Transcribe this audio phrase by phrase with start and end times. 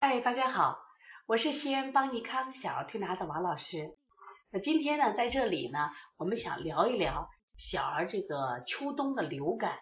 [0.00, 0.78] 哎，大家好，
[1.26, 3.96] 我是西安邦尼康小儿推拿的王老师。
[4.52, 9.80] 那今天呢，在这里呢，我们想聊一聊小儿这个秋冬的流感。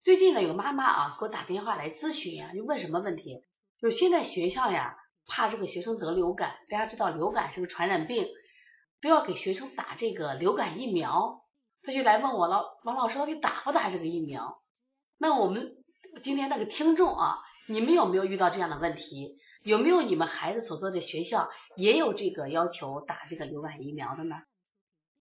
[0.00, 3.42] 最近呢，有妈妈啊给我打电话来咨询呀，就问什么问题？
[3.80, 8.28] 就现在学校呀，怕这个学生得流感，大家知道流感是个传染病，
[9.00, 11.44] 都要给学生打这个流感疫苗。
[11.82, 14.62] 他就来问我了，王老师到底打不打这个疫苗？
[15.16, 15.74] 那我们
[16.22, 19.36] 今天那个听众啊，你们有没有遇到这样的问题？
[19.62, 24.36] 有没有你们孩子所在的学校也有这个要求打这个流感疫苗的呢？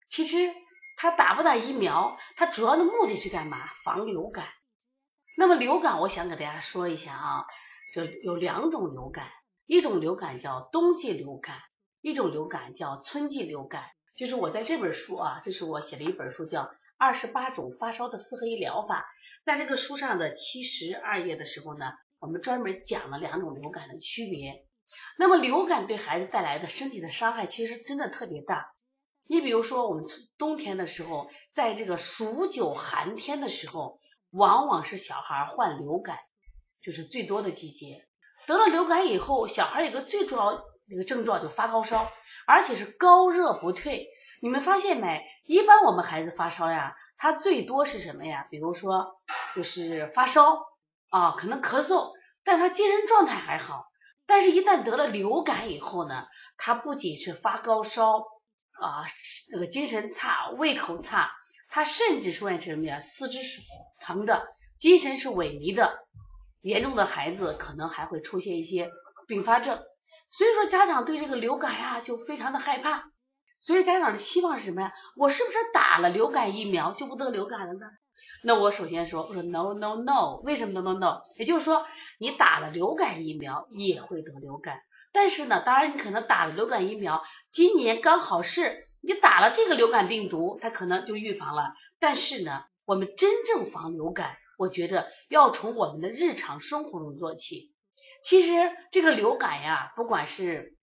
[0.08, 0.54] 其实
[0.96, 3.66] 他打不打疫苗，他主要的目的是干嘛？
[3.84, 4.46] 防流感。
[5.36, 7.44] 那么流感，我想给大家说一下啊，
[7.92, 9.28] 这有两种流感，
[9.66, 11.58] 一种流感叫冬季流感，
[12.00, 13.84] 一种流感叫春季流感。
[14.16, 16.62] 就是我在这本书啊，这是我写的一本书，叫
[16.96, 19.00] 《二十八种发烧的四合一疗法》。
[19.44, 21.92] 在这个书上的七十二页的时候呢，
[22.26, 24.66] 我们专门讲了两种流感的区别。
[25.16, 28.72] 那么流感对孩子带来的身体的伤害，其实真的特别大。
[29.28, 30.04] 你比如说，我们
[30.36, 36.18] 冬天的时候，在这个数九寒天的时候，往往是小孩患流感
[36.82, 38.08] 就是最多的季节。
[38.48, 42.10] 得了流感以后，小孩有个最主要一个症状就发高烧。
[42.48, 44.08] 而且是高热不退，
[44.42, 45.24] 你们发现没？
[45.46, 48.46] 一般我们孩子发烧呀，他最多是什么呀？
[48.50, 49.20] 比如说
[49.54, 50.64] 就是发烧
[51.08, 52.12] 啊，可能咳嗽，
[52.46, 53.84] 但他精神状态还好。
[54.24, 58.20] 但是，一旦得了流感以后呢，他不仅是发高烧
[58.80, 59.04] 啊，
[59.52, 61.30] 那个精神差，胃口差，
[61.68, 63.00] 他甚至出现什么呀？
[63.00, 63.60] 四肢是
[64.00, 64.46] 疼的，
[64.78, 66.06] 精神是萎靡的，
[66.60, 68.90] 严重的孩子可能还会出现一些
[69.28, 69.80] 并发症。
[70.30, 73.10] 所以说，家长对这个流感呀就非常的害怕。
[73.60, 74.92] 所以家长的希望是什么呀？
[75.16, 77.86] 我是不是打了流感疫苗就不得流感了呢？
[78.42, 81.22] 那我首先说，我说 no no no，为什么 no no no？
[81.36, 81.86] 也就是说，
[82.18, 84.80] 你打了流感疫苗也会得流感。
[85.12, 91.72] 但是呢，当然你可能打了流感疫苗，今年刚好是你打了这个流感病毒，它可能就预防了。
[91.98, 97.72] 但是呢，我们真正防流感，我觉得要从我们的日常生活中做起。
[98.22, 100.75] 其实这个流感呀，不管是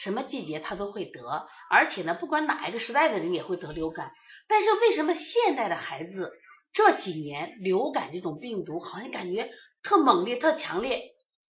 [0.00, 4.12] 什么季节，它都会得，而且呢，不管哪一个时代的人也会得流感。
[4.48, 6.32] 但是为什么现代的孩子
[6.72, 9.50] 这几年流感这种病毒好像感觉
[9.82, 11.02] 特猛烈、特强烈？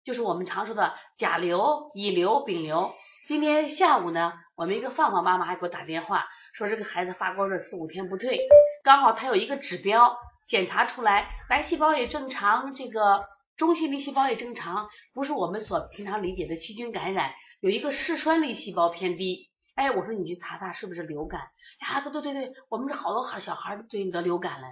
[0.04, 2.94] 就是我们常说的甲流、乙流、丙流。
[3.26, 6.24] 今天下午呢，我们一个放放妈妈还给我打电话，
[6.54, 8.38] 说这个孩子发高热四五天不退，
[8.84, 13.24] 刚好他有一个指标检查出来，白细胞也正常，这个。
[13.56, 19.50] 中性粒细胞也正常，不是我们所平常理解的细菌感染，有一个嗜酸粒细胞偏低。
[19.74, 21.50] 哎，我说你去查查是不是流感？
[21.80, 24.68] 呀，对对对对，我们这好多孩小孩最近得流感了，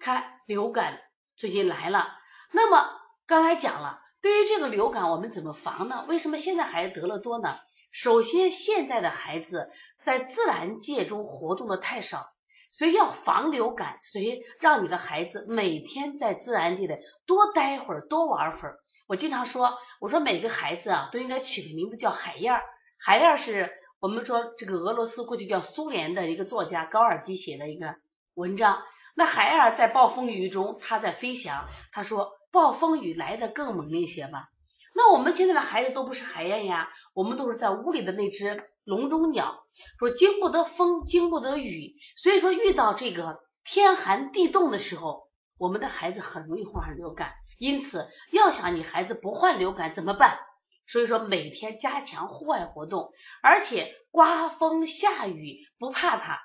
[0.00, 1.00] 看流感
[1.36, 2.08] 最近来了。
[2.50, 2.88] 那么
[3.26, 6.04] 刚才讲了，对于这个流感我们怎么防呢？
[6.08, 7.56] 为什么现在孩子得了多呢？
[7.92, 9.70] 首先，现在的孩子
[10.02, 12.33] 在自然界中活动的太少。
[12.76, 18.80] 所以要防流感，所以让你的孩子每天在自然界里多待会儿，多玩会儿。
[19.06, 22.62] 我经常说，我说每个孩子啊都应该取个名字叫海燕儿。
[22.98, 23.70] 海燕儿是
[24.00, 27.94] 我们说这个俄罗斯过去叫苏联的一个作家高尔基写的一个
[28.34, 28.82] 文章。
[29.14, 34.48] 那海燕儿在暴风雨中，它在飞翔，他说暴风雨来的更猛烈些吧。
[34.94, 38.68] 那我们现在的孩子都不是海燕呀，我们都是在屋里的那只。
[38.84, 39.64] 笼中鸟
[39.98, 45.28] 说经不得风，经不得雨，所以说遇到这个天寒地冻的时候，
[45.58, 47.32] 我们的孩子很容易患上流感。
[47.58, 50.38] 因此，要想你孩子不患流感怎么办？
[50.86, 53.10] 所以说每天加强户外活动，
[53.42, 56.40] 而且刮风下雨不怕他，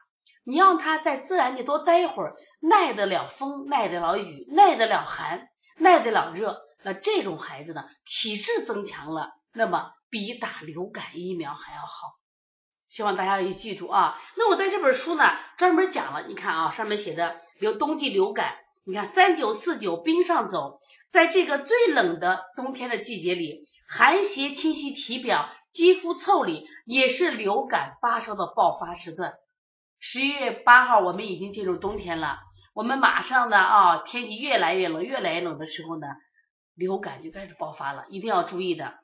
[0.46, 6.62] 你让他在自然界多待一会儿，耐得了风，耐得了雨，耐得了寒，耐得了热。
[6.84, 12.19] 那这种孩子呢，体质增强了，那么比打流感疫苗还要好。
[12.90, 14.20] 希望大家要记住啊！
[14.36, 15.24] 那我在这本书呢，
[15.58, 29.36] 专门讲了，你看啊，上面写的流冬季流感，你看三九四九冰上走，在这个最冷的冬天的季节里，寒邪侵袭体表，肌肤腠理，也是流感发烧的爆发时段。
[30.00, 32.40] 十一月八号，我们已经进入冬天了，
[32.74, 36.08] 我们马上的啊，天气越来越冷，越来越冷的时候呢，
[36.74, 38.96] 流感就开始爆发了，一定要注意的。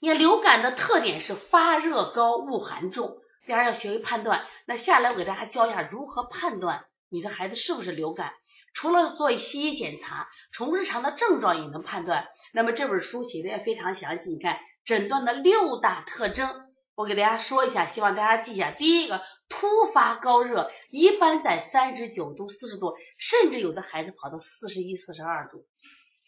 [0.00, 4.46] 你看流感的特点是发热高、恶寒重，大家要学会判断。
[4.66, 8.32] 那下来我给大家教一下如何判断你的孩子是不是流感。
[8.72, 12.28] 除了做西医检查，从日常的症状也能判断。
[12.52, 18.70] 那么这本书写的也非常详细，你看诊断的六大特征，我给大家说一下，希望大家记一下。
[18.70, 25.66] 第一个，突发高热，一般在三十九度、四十度，甚至有的孩子跑到四十一、四十二度，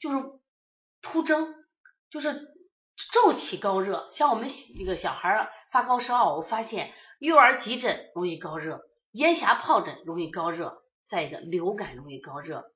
[0.01, 0.25] 就是
[1.03, 1.55] 突征。
[2.09, 2.49] 就是
[3.13, 4.49] 骤起高热，像我们
[4.79, 8.81] 那个小孩发高烧，我发现幼儿急诊容易高热，
[9.13, 12.71] 咽峡疱疹容易高热，再一个流感容易高热。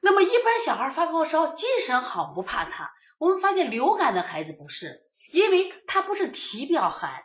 [0.00, 2.92] 那么一般小孩发高烧，精神好不怕他。
[3.18, 5.02] 我们发现流感的孩子不是，
[5.32, 7.22] 因为他不是体表寒，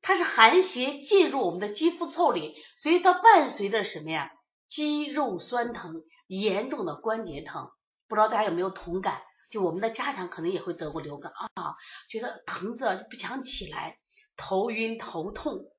[0.00, 4.30] 它是寒邪进入我们的肌肤腠理，所以它伴随着什么呀？
[4.66, 7.70] 肌肉酸疼，严重的关节疼。
[8.08, 9.20] 不知道大家有没有同感？
[9.50, 11.76] 就我们的家长可能也会得过流感啊，
[12.08, 13.98] 觉得疼的不想起来，
[14.36, 15.72] 头晕头痛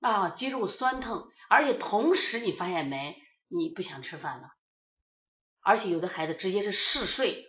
[0.00, 3.16] 啊，肌肉酸疼，而且同时你发现没？
[3.48, 4.50] 你不想吃饭了，
[5.60, 7.46] 而且有的孩子直接是嗜睡。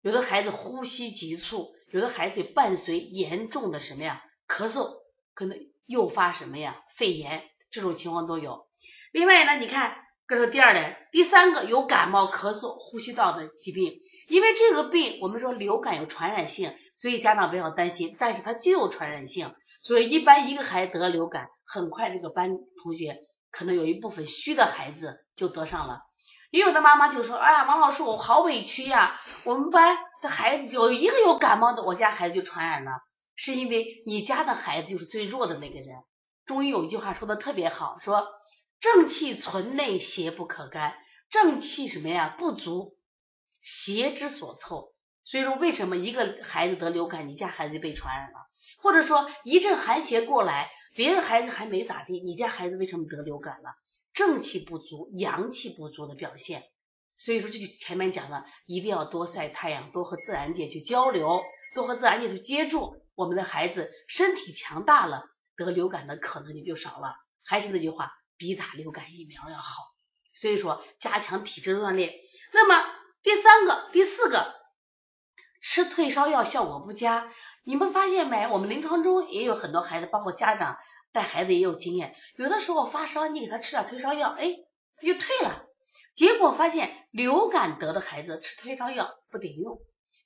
[0.00, 5.02] 有的孩子呼吸急促，有的孩子伴随严重的什么呀咳嗽，
[5.32, 8.68] 可能诱发什么呀肺炎，这种情况都有。
[9.12, 10.03] 另外呢，你看
[10.34, 14.00] 这是第二点，第三个有感冒、咳嗽、呼吸道的疾病。
[14.28, 18.16] 因为这个病，我们说流感有传染性，所以家长不要担心。
[18.18, 22.50] 但是它就有传染性，所以一般一个孩子得了流感，很快这个班
[22.82, 23.18] 同学
[23.52, 26.00] 可能有一部分虚的孩子就得上了。
[26.50, 29.20] 也有的妈妈就说：“哎呀，王老师，我好委屈呀！
[29.44, 32.90] 我们班的孩子就一个有感冒的，我家孩子就传染了，
[33.36, 35.86] 是因为你家的孩子就是最弱的那个人。”
[36.44, 38.26] 中医有一句话说的特别好，说
[38.84, 40.94] “正气存内，邪不可干”。
[41.30, 42.36] 正气什么呀？
[42.36, 42.98] 不足，
[43.62, 44.92] 邪之所凑。
[45.24, 48.46] 所以说，为什么一个孩子得流感，你家孩子被传染了？
[48.82, 53.70] 或者说一阵寒邪过来，别人孩子还没咋地，你家孩子为什么得流感了？
[54.12, 56.64] 正气不足、阳气不足的表现，
[57.16, 61.40] 所以说这就前面讲的，一定要多晒太阳，多和自然界去交流，
[61.74, 65.24] 多和自然界去接触，我们的孩子身体强大了，
[65.56, 67.14] 得流感的可能性就少了。
[67.42, 69.82] 还是那句话，比打流感疫苗要好。
[70.32, 72.12] 所以说，加强体质锻炼。
[72.52, 72.84] 那么
[73.22, 74.54] 第三个、第四个，
[75.62, 77.32] 吃退烧药效果不佳，
[77.62, 78.48] 你们发现没？
[78.48, 80.78] 我们临床中也有很多孩子，包括家长。
[81.12, 84.52] 带孩子也有经验，有的时候发烧，你给他吃点退烧药，哎，
[85.00, 85.64] 就退了。
[86.12, 89.78] 结果发现流感得的孩子吃退烧药不顶用，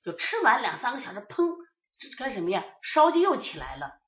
[0.03, 1.57] 就吃完两三个小时，砰，
[1.99, 2.65] 这干什么呀？
[2.81, 3.98] 烧就又起来了。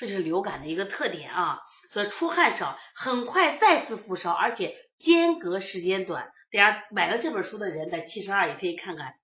[0.00, 1.60] 这是流感的一个特点啊。
[1.88, 6.32] 所以出汗少，很快再次复烧，而且间隔时间短。
[6.50, 9.14] 大家买了这本书的人在七十二也可以看看。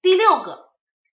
[0.00, 0.68] 第六个、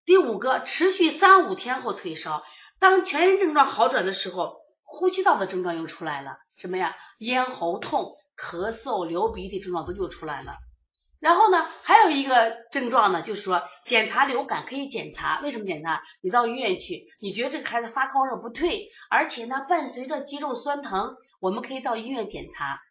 [0.06, 2.44] 第五个，持续三五天后退烧，
[2.78, 4.62] 当全身症状好转的时候。
[4.86, 6.96] 呼吸道的症状又出来了，什么呀？
[7.18, 10.54] 咽喉痛、咳嗽、流鼻涕症状都就出来了。
[11.24, 16.04] 然后呢，还有一个症状呢，就是说检查流感可以检查，为什么检查？
[16.20, 22.82] 你到医院去，你觉得这个孩子发高热不退，而且呢伴随着肌肉酸疼，我们可以到医院检查。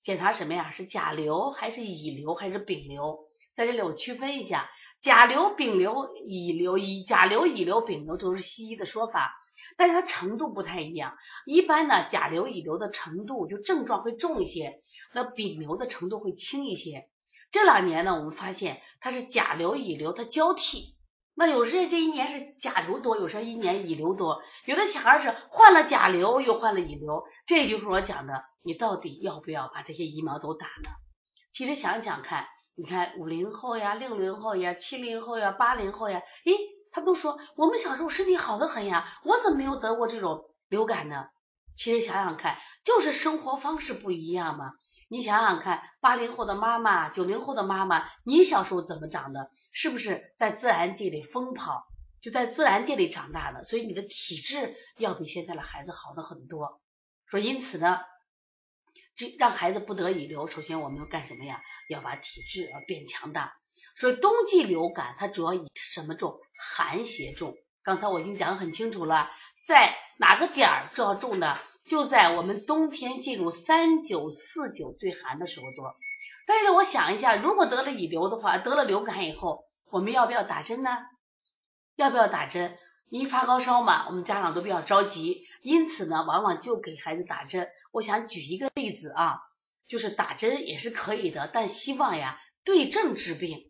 [0.00, 0.70] 检查什么呀？
[0.70, 3.18] 是甲流还是乙流还是丙流？
[3.52, 4.70] 在这里我区分一下，
[5.00, 9.34] 甲流、丙流、乙流，乙甲流、乙流、丙流都是西医的说法。
[9.76, 11.16] 但是它程度不太一样，
[11.46, 14.78] 一般呢，甲流、乙流的程度就症状会重一些，
[15.12, 17.09] 那丙流的程度会轻一些。
[17.50, 20.96] 这两年呢，我们发现它是甲流、乙流它交替，
[21.34, 30.90] 那有时这一年是甲流多，有时候一年乙流多，有的小孩是患了甲流又患了乙流，这就是我讲的，你到底要不要把这些疫苗都打呢？
[31.52, 36.54] 其实想想看，你看五零后呀、六零后呀、七零后呀、八零后呀，诶。
[36.92, 41.26] 他们都说我们小时候身体好的很呀，我怎么没有得过这种流感呢？
[41.80, 44.72] 其实想想看，就是生活方式不一样嘛。
[45.08, 49.48] 你想想看，八零后的妈妈，九零后的妈妈，你小时候怎么长的？
[49.72, 51.86] 是不是在自然界里疯跑，
[52.20, 53.64] 就在自然界里长大的？
[53.64, 56.82] 所以你的体质要比现在的孩子好的很多。
[57.24, 58.00] 说因此呢，
[59.16, 61.62] 这让孩子不得已流，首先我们要干什么呀？
[61.88, 63.54] 要把体质变强大。
[63.98, 66.38] 所以冬季流感它主要以什么重？
[66.58, 67.56] 寒邪重。
[67.82, 69.30] 刚才我已经讲的很清楚了，
[69.66, 71.58] 在哪个点儿就要重的？
[71.90, 75.92] 就在我们冬天进入三九四九最寒的时候多。
[76.46, 80.90] 但是我想一下，如果得了乙流的话，得了流感以后，我们要不要打针呢？
[81.96, 82.78] 要不要打针？
[83.08, 87.68] 一发高烧嘛，我们家长都比较着急，因此呢，往往就给孩子打针。
[87.90, 89.40] 我想举一个例子啊，
[89.88, 93.69] 就是打针也是可以的，但希望呀对症治病。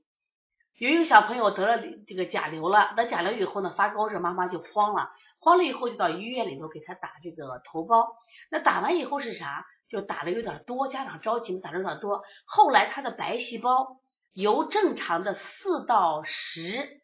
[0.80, 8.06] 有一个小朋友得了这个甲流了，得甲流以后呢，发高热，妈妈就慌了，慌了以后就到医院里头给他打这个头孢。
[8.50, 9.66] 那打完以后是啥？
[9.90, 12.22] 就打的有点多，家长着急，打的有点多。
[12.46, 14.00] 后来他的白细胞
[14.32, 17.02] 由正常的四到十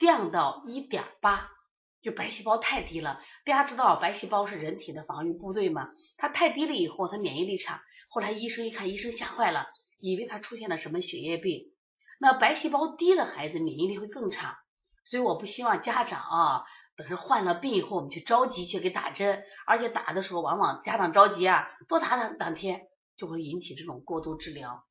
[0.00, 1.48] 降到一点八，
[2.02, 3.20] 就白细胞太低了。
[3.44, 5.90] 大家知道白细胞是人体的防御部队嘛？
[6.16, 7.84] 它太低了以后，它免疫力差。
[8.08, 9.66] 后来医生一看，医生吓坏了，
[10.00, 11.71] 以为他出现了什么血液病。
[12.22, 14.60] 那白细胞低的孩子免疫力会更差，
[15.04, 16.64] 所以我不希望家长啊，
[16.96, 22.82] 等是患了病以后，我们去着急去给打针，而且打的时候往往家长着急啊，多打两两天
[23.16, 24.84] 就会引起这种过度治疗。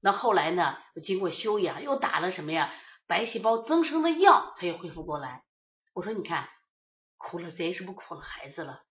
[0.00, 2.70] 那后来呢，经过休养，又打了什么呀？
[3.06, 5.42] 白细胞增生的药才又恢复过来。
[5.94, 6.50] 我说你看，
[7.16, 8.82] 苦了谁是不苦了孩子了？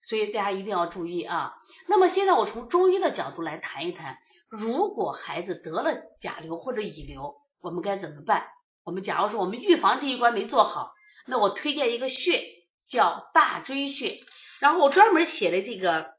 [0.00, 1.54] 所以大家一定要注意啊。
[1.86, 4.16] 那么现在我从中医的角度来谈一谈，
[4.48, 8.44] 如果孩子得了甲流或者乙流，我们该怎么办？
[8.82, 10.92] 我们假如说我们预防这一关没做好，
[11.26, 12.42] 那我推荐一个穴
[12.84, 14.18] 叫大椎穴，
[14.60, 16.12] 然后我专门写的这个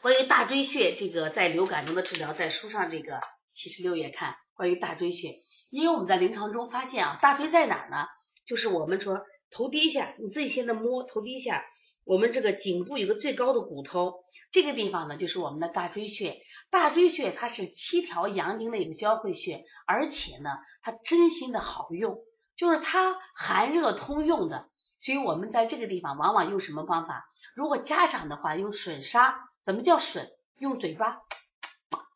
[0.00, 5.34] 关于大椎穴这个在流感中的治疗，在书上这个七十六页看关于大椎穴，
[5.70, 8.06] 因为我们在临床中发现啊，大椎在哪呢？
[8.46, 11.64] 就是我们说头低下，你自己现在摸头低下。
[12.08, 16.40] 我们这个颈部有个最高的骨头，这个地方呢就是我们的大椎穴。
[16.70, 20.48] 大椎穴它是七条阳经的一个交汇穴，而且呢
[20.80, 22.18] 它真心的好用，
[22.56, 24.70] 就是它寒热通用的。
[24.98, 27.28] 所以我们在这个地方往往用什么方法？
[27.54, 30.30] 如果家长的话用吮砂，怎么叫吮？
[30.56, 31.18] 用嘴巴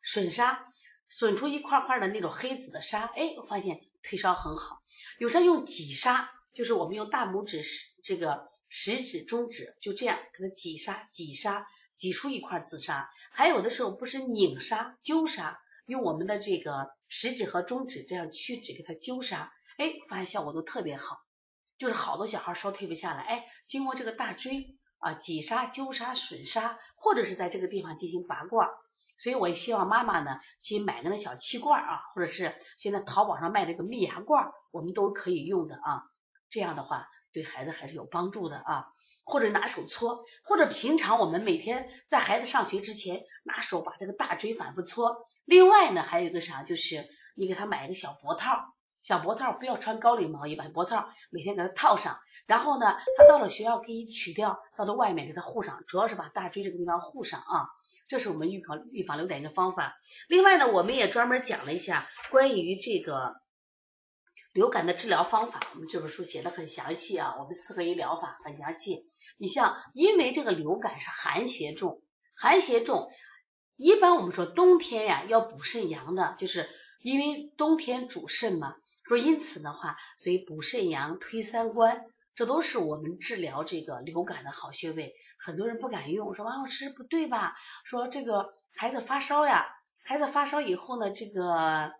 [0.02, 0.68] 吮沙，
[1.10, 4.80] 吮出一块块的那种黑紫的沙，哎，我发现退烧很好。
[5.18, 7.62] 有时候用挤沙，就是我们用大拇指
[8.02, 8.48] 这个。
[8.74, 13.10] 食指、中指就这样给它挤沙、挤沙，挤出一块紫砂。
[13.30, 21.18] 还有的时候不是拧沙、揪沙，用我们的这个食指和中指这样屈指给它揪沙，哎，发现效果都特别好。
[21.76, 28.70] 就是好多小孩烧退不下来，哎，经过这个大椎啊挤沙、揪沙、损沙，或者是在这个地方进行拔罐。
[29.18, 36.04] 所以我也希望妈妈呢，去买个那小气罐啊，或者是现在淘宝上卖这个蜜芽罐，我们都可以用的啊。
[36.48, 37.06] 这样的话。
[37.32, 38.86] 对孩子还是有帮助的啊，
[39.24, 45.26] 或者拿手搓，或者平常我们每天在孩子上学之前，拿手把这个大椎反复搓。
[45.44, 52.18] 另外呢，还有一个啥，就是你给他买一个小脖套，小脖套不要穿高领毛衣，把脖套每天给他套上。
[52.46, 57.68] 然后呢，他到了学校可以取掉，到了外面给他护上，主要是把大椎这个地方护上啊。
[58.08, 59.94] 这是我们预防预防流感一个方法。
[60.28, 63.41] 另外呢，我们也专门讲了一下关于这个。
[64.52, 67.36] 流感的治疗方法，我们这本书写的很详细啊。
[67.38, 69.06] 我们四合一疗法很详细。
[69.38, 72.02] 你像，因为这个流感是寒邪重，
[72.36, 73.10] 寒邪重，
[73.76, 76.68] 一般我们说冬天呀要补肾阳的，就是
[77.00, 78.76] 因为冬天主肾嘛。
[79.04, 82.04] 说因此的话，所以补肾阳、推三关，
[82.34, 85.14] 这都是我们治疗这个流感的好穴位。
[85.38, 87.56] 很多人不敢用，说王老师不对吧？
[87.84, 89.64] 说这个孩子发烧呀，
[90.04, 91.94] 孩子发烧以后呢，这个。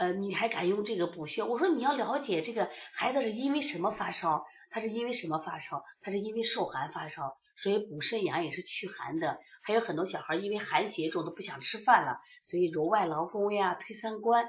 [0.00, 1.42] 呃，你还敢用这个补血？
[1.42, 5.84] 我说你要了解这个孩子是因为什么发烧，他是因为什么发烧？
[6.00, 9.38] 他是因为受寒发烧，所以补肾阳也是祛寒的。
[9.62, 14.48] 还有很多小孩因为寒邪重都不想吃饭了，所以揉外劳宫呀、推三关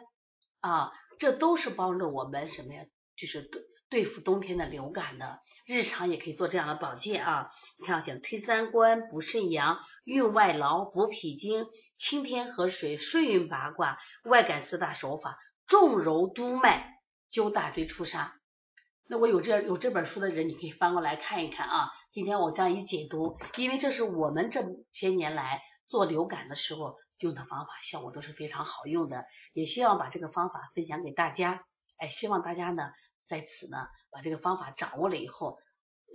[0.61, 2.85] 啊，这都是帮着我们什么呀？
[3.17, 3.41] 就是
[3.91, 5.41] 对付冬天的流感的。
[5.65, 11.67] 日常也可以做这样的保健啊，你看我讲推三关、补肾阳、运外劳、补脾经、
[11.97, 18.31] 清天河水、顺运八卦、外感四大手法、重揉督脉、灸大椎出痧。
[19.07, 21.91] 那我有这有这本书的人，你可以翻过来看一看啊。
[22.11, 29.25] 今天我这样一解读，因为这是我们这些年来做流感的时候用的方法，效果都是非常好用的。
[29.51, 31.65] 也希望把这个方法分享给大家，
[31.97, 32.91] 哎，希望大家呢。
[33.25, 35.59] 在此呢，把这个方法掌握了以后，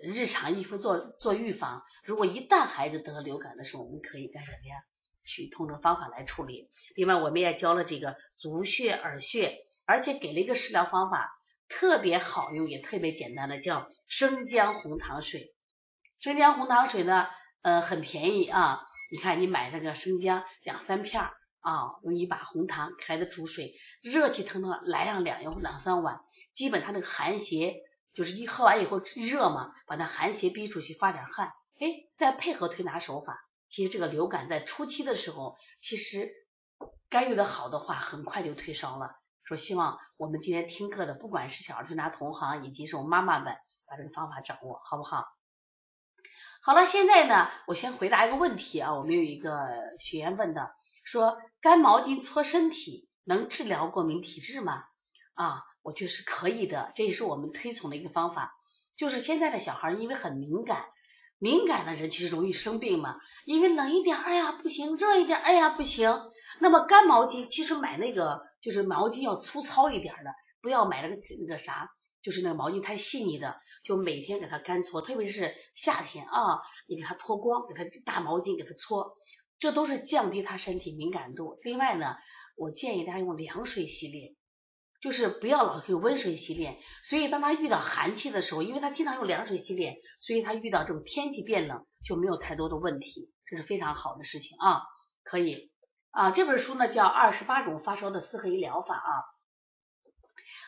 [0.02, 1.82] 日常衣服做做预防。
[2.04, 4.76] 如果一旦孩子得了流感的时候，我们可以干什么呀？
[5.24, 6.70] 去通过方法来处理。
[6.94, 11.30] 另外，我们也教了这个足穴、耳穴，而且给了一个食疗方法，
[11.68, 15.52] 特别好用，也特别简单的，叫生姜红糖水。
[16.20, 17.26] 生姜红糖水呢，
[17.62, 18.86] 呃，很便宜啊。
[19.10, 21.32] 你看，你买那个生姜两三片儿。
[21.66, 26.20] 啊，用一把红糖，开的煮水，热气腾腾来上两两两三碗，
[26.52, 27.82] 基本他那个寒邪
[28.14, 31.48] 就是一喝完以后热嘛，把那寒邪逼出去，发点汗，
[31.80, 36.30] 哎，再配合推拿手法，其实这个流感在初期的时候，其实
[37.10, 39.16] 干预的好的话，很快就退烧了。
[39.42, 43.56] 说希望我们今天听课的，不管是小儿推拿同行，以及是我妈妈们，
[43.88, 45.24] 把这个方法掌握，好不好？
[46.66, 49.68] 好了，现在呢，我先回答一个问题啊，我们有一个
[50.00, 50.72] 学员问的，
[51.04, 51.38] 说。
[51.60, 54.82] 干毛巾搓身体能治疗过敏体质吗？
[55.34, 58.52] 啊，我觉得是可以的，这也是我们推崇的一个方法。
[58.96, 60.86] 就是现在的小孩因为很敏感，
[61.38, 63.20] 敏感的人其实容易生病嘛。
[63.44, 66.20] 因为冷一点，哎呀不行；热一点，哎呀不行。
[66.58, 71.90] 那么干毛巾其实买那个就是毛巾要粗糙一点的，不要买那个那个啥，
[72.26, 73.54] 就是那个毛巾太细腻的，
[73.84, 75.00] 就每天给它干搓。
[75.00, 79.14] 特别是夏天啊，你给它脱光，给它大毛巾给它搓。
[79.60, 81.60] 这都是降低他身体敏感度。
[81.62, 82.16] 另外呢，
[82.56, 84.34] 我建议大家用凉水洗脸，
[85.00, 86.80] 就是不要老用温水洗脸。
[87.04, 94.82] 所以当他遇到寒气的时候，因为他经常用凉水洗脸，所以他遇到这种天气变冷就没有太多的问题，这是非常好的事情啊，
[95.22, 95.70] 可以
[96.10, 96.32] 啊。
[96.32, 99.35] 这本书呢叫《二十八种发烧的四合一疗法》啊。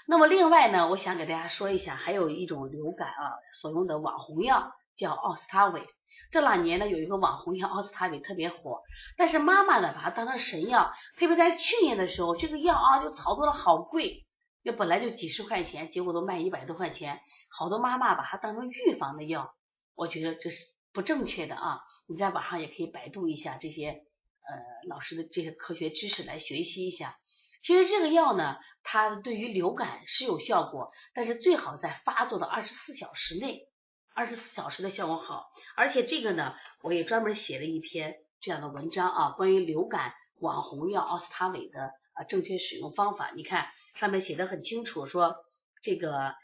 [0.08, 4.72] 那么另外呢，我想给大家说一下，还有一种流感啊所用的网红药。
[4.98, 5.86] 叫奥司他韦，
[6.32, 8.82] 这两年呢有一个网红药奥司他韦特别火，
[9.16, 14.26] 但是妈妈呢把它当成神药，特别在去年的时候，这个药啊就炒作的好贵，
[14.64, 19.54] 要本来就几十块钱，结果都卖一百多块钱，好多妈妈把它当成预防的药，
[19.94, 21.80] 我觉得这是不正确的啊！
[22.08, 27.20] 你在网上也可以百度一下这些呃老师的这些科学知识来学习一下。
[27.62, 28.56] 其实这个药呢，
[28.90, 33.68] 它对于流感是有效果，但是最好在发作的二十四小时内。
[34.14, 43.30] 二十四小时的效果好，而且这个呢，我也专门写了一篇这样的文章啊，关于流感网红药奥司他韦的啊正确使用方法。
[43.36, 45.36] 你看上面写的很清楚，说
[45.82, 46.34] 这个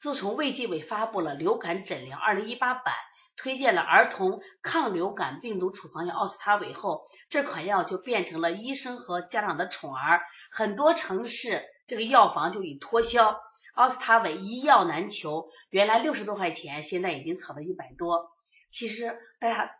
[0.00, 2.94] 自从卫计委发布了流感诊疗二零一八版，
[3.36, 13.38] 推荐了儿童抗流感病毒处方药奥司他韦后，这款药就变成了医生和家长的宠儿，很多城市这个药房就已脱销。
[13.74, 18.30] 奥司他韦一药难求，原来六十多块钱，现在已经炒到一百多。
[18.70, 19.76] 其实大家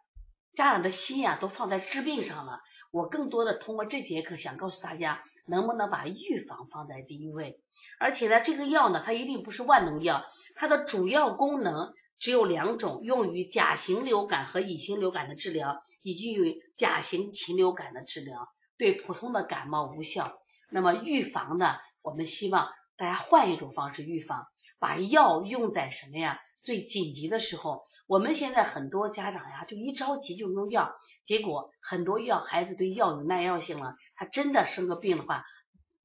[0.60, 2.60] 家长的心呀都放在治病上了。
[2.90, 7.58] 我更多的通过这节课想告诉大家，能不能把预防放在第一位？
[7.98, 20.42] 而且呢，这个药呢，它一定不是万能药，它的主要功能只有两种，用于甲型流感和乙型流感的治疗，以及用于甲型禽流感的治疗，对普通的感冒无效。
[20.68, 22.68] 那么预防呢，我们希望。
[22.96, 24.46] 大家换一种方式预防，
[24.78, 26.38] 把药用在什么呀？
[26.62, 27.84] 最紧急的时候。
[28.06, 35.44] 我们现在很多家长呀，就一着急就用药，结果很多药孩子对药有耐药性了，他真的生个病的话，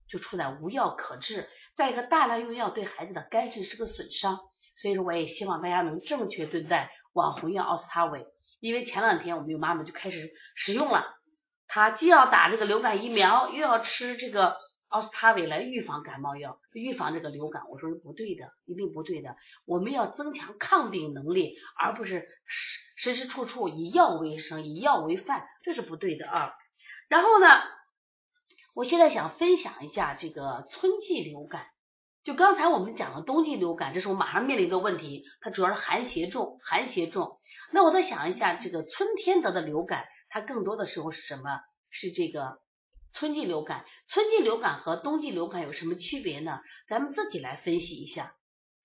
[0.08, 1.50] 就处在无药可治。
[1.74, 4.40] 再一个，大量用药对孩子的肝肾是个损伤。
[4.76, 8.28] 所以说，我也希望大家能正确对待网红药奥司他韦，
[8.60, 11.08] 因为前两天我们有妈妈就开始使用了，
[11.68, 14.58] 她既要打这个流感疫苗，又要吃这个。
[14.96, 19.36] 奥司他韦来预防感冒药，预防这个流感，我说是不对的，一定不对的。
[19.66, 26.54] 我们要增强抗病能力，而不是时时时处处以药为生，以药为饭，这是不对的啊。
[27.10, 27.48] 然后呢，
[28.74, 31.68] 我现在想分享一下这个春季流感。
[32.24, 37.38] 就刚才我们讲的冬季流感，这是我马上面临的问题，它主要是寒邪重，寒邪重。
[37.74, 41.60] 那我再想一下，这个春天得的流感，它更多的时候是什么？
[41.90, 42.62] 是这个。
[43.16, 46.60] 春季流感，春季流感和冬季流感有什么区别呢？
[46.86, 48.36] 咱们自己来分析一下，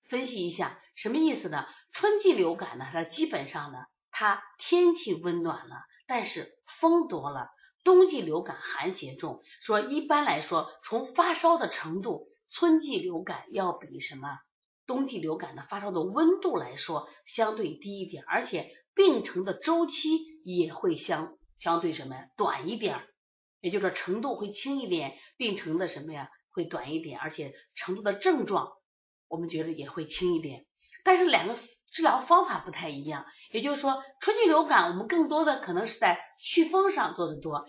[0.05, 1.67] 分析一下什么意思呢？
[1.91, 3.79] 春季流感呢，它基本上呢，
[4.13, 7.49] 它天气温暖了，但是风多了。
[7.83, 14.39] 冬季流感寒邪重，说一般来说，从发烧的程度，春季流感要比什么
[14.87, 23.05] 冬季流感的发烧的温度来说相对低一点，而且病程的周期也会相相对什么呀短一点。
[23.61, 28.73] 也就是说，程度会轻一点，病程的什么呀会短一点，而且程度的症状
[29.29, 30.67] 我们觉得也会轻一点。
[31.05, 33.27] 但是两个治疗方法不太一样。
[33.51, 37.67] 也就是说，春季流感我们更多的可能是在祛风上做的多，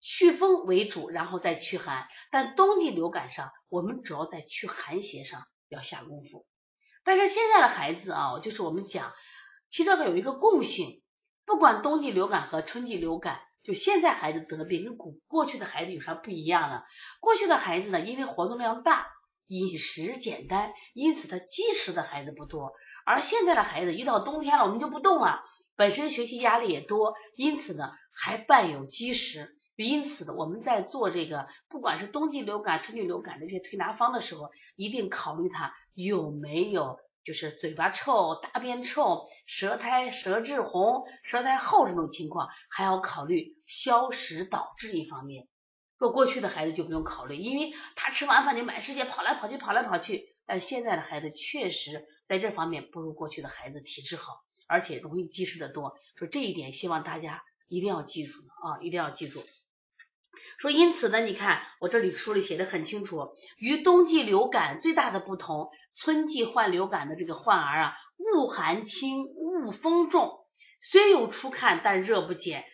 [0.00, 2.08] 祛风为主，然后再祛寒。
[2.30, 6.46] 但冬季流感上，我们主要在祛寒邪上要下功夫。
[7.04, 9.12] 但是现在的孩子啊，就是我们讲，
[9.68, 11.02] 其实这个有一个共性，
[11.44, 13.40] 不管冬季流感和春季流感。
[13.62, 16.82] 就现在孩子得病跟古过去的孩子有啥不一样呢？
[17.20, 19.06] 过去的孩子呢，因为活动量大，
[19.46, 22.72] 饮食简单，因此他积食的孩子不多。
[23.04, 25.42] 而现在的孩子一到冬天了，我们就不动了，
[25.76, 29.54] 本身学习压力也多，因此呢还伴有积食。
[29.76, 36.98] 因此呢，我们在做这个不管是冬季流感、春季流感的这些推拿方的时候，一定考虑他有没有。
[37.28, 45.46] 就是嘴巴臭、大便臭、舌苔、舌质红、舌苔厚这种情况，还要考虑消食导滞一方面。
[45.98, 50.34] 说过去的孩子就不用考虑，因为他吃完饭就满世界跑来跑去、跑来跑去。
[50.46, 55.98] 但现在的孩子确实在这方面不如过去的孩子体质好，而且容易积食的多。
[56.16, 59.42] 说这一点，希望大家一定要记住啊，一定要记住。
[60.58, 70.46] 说，因此呢，你看我这里书里写的很清楚，与冬季流感最大的不同，春季患流感的这个患儿啊，恶寒轻，恶风重，
[70.82, 72.64] 虽有初看，但热不减，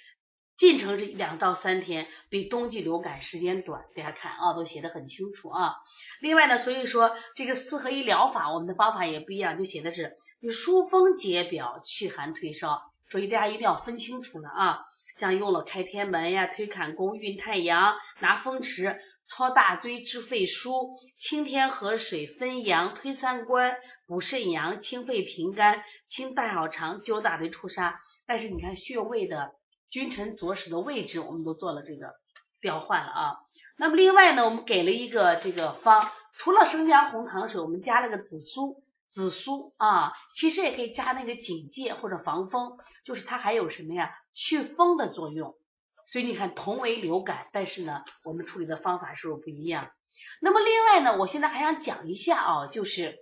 [0.56, 3.84] 进程是两到三天，比冬季流感时间短。
[3.96, 5.74] 大家看啊，都写的很清楚啊。
[6.20, 10.14] 另外呢，所以说这个四合一疗法，我们的方法也不一样，就写的是
[10.52, 14.80] 疏风解表，祛寒退烧，所以大家一定要分清楚了啊。
[15.16, 27.94] 像用了开天门呀、推坎宫、运太阳、拿风池，搓大椎治肺腧，清天河水分阳推三关，补肾阳清肺平肝，清大小肠灸大椎出痧。
[28.26, 29.52] 但是你看穴位的
[29.88, 32.14] 君臣佐使的位置，我们都做了这个
[32.60, 33.36] 调换了啊。
[33.76, 38.83] 那么另外呢，我们给了一个这个方，除了生姜红糖水，我们加了个紫苏。
[39.14, 44.10] 紫苏啊，其实也可以加那个警戒或者防风，就是它还有什么呀？
[44.32, 45.56] 祛风的作用。
[46.04, 49.92] 所以你看，同为流感，但是呢，我们处理的方法是不是不一样？
[50.40, 53.20] 那么另外呢，我现在还想讲一下啊，就是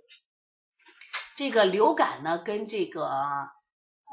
[1.35, 3.07] 这个流感呢，跟这个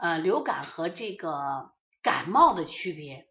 [0.03, 3.27] 呃流感和这个感冒的区别，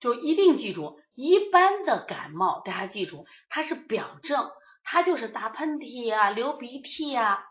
[0.00, 4.50] 就一定记住，一般的感冒，大家记住，它是表症，
[4.82, 7.46] 它就是打喷嚏呀、流鼻涕呀，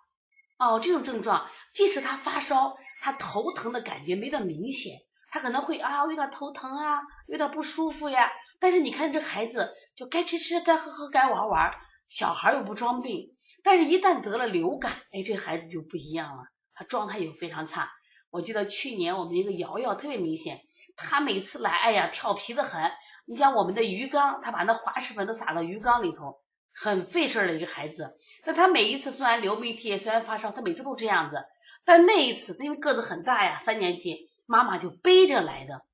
[0.67, 4.93] 哦，这种症状，即使他发烧，他头疼的感觉没那么明显。
[5.29, 8.31] 他可能会啊，有点头疼啊，有点不舒服呀。
[8.59, 11.71] 但是你看这孩子，就该吃吃，该喝喝，该玩玩，
[12.07, 13.35] 小孩又不装病。
[13.63, 16.43] 但是，一旦得了流感，哎，这孩子就不一样了，
[16.75, 17.89] 他状态又非常差。
[18.29, 20.61] 我记得去年我们一个瑶瑶特别明显，
[20.95, 22.91] 他每次来，哎呀，调皮的很。
[23.25, 26.42] 你像我们的鱼缸，他把那滑石粉都撒到鱼缸里头，
[26.73, 28.17] 很费事儿的一个孩子。
[28.45, 31.45] 那他每一次虽然流鼻涕，虽然发烧，他每次都这样子。
[31.85, 34.29] 但那一次，因为个子很大呀，三年级。
[34.45, 35.85] 妈妈就背着来的，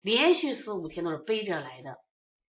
[0.00, 1.98] 连续四五天都是背着来的，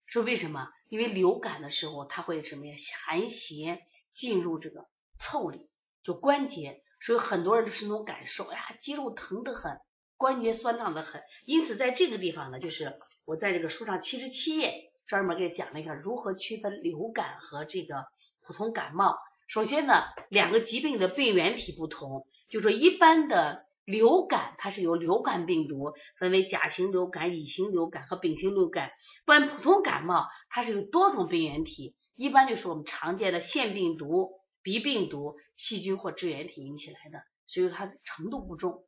[0.05, 0.69] 说为什么？
[0.87, 2.75] 因为流感的时候，它会什么呀？
[3.03, 3.81] 寒邪
[4.13, 5.67] 进入这个腠理，
[6.01, 9.79] 就关节，所以很多人都是那种感受，哎呀，肌肉疼得很，
[10.15, 11.21] 关节酸胀的很。
[11.45, 18.05] 因此，在这个地方呢，就是我在这个书上七十七页专门给讲了一下如何区分流感和这个
[18.39, 19.17] 普通感冒。
[19.49, 23.65] 首先呢，两个疾病的病原体不同，就说一般的。
[23.85, 28.91] 流感它是由流感病毒分为甲型流感、乙型流感和丙型流感，
[29.25, 38.85] 关普通感冒它是有多种病原体，一般就是我们常见的腺病毒、鼻病毒、细菌或支原体引起来的，所以它程度不重。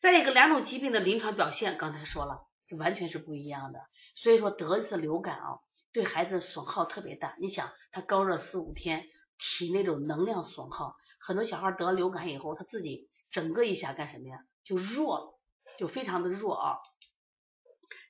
[0.00, 3.80] 再一个，两种疾病的临床表现，刚才说了，这完全是不一样的。
[4.14, 5.58] 所以说得一次流感啊，
[5.92, 7.36] 对孩子的损耗特别大。
[7.40, 9.04] 你想，他高热四五天，
[9.36, 13.10] 体内种能量损耗，很多小孩得流感以后，他自己。
[13.30, 14.44] 整个一下干什么呀？
[14.64, 15.38] 就弱了，
[15.78, 16.78] 就非常的弱啊。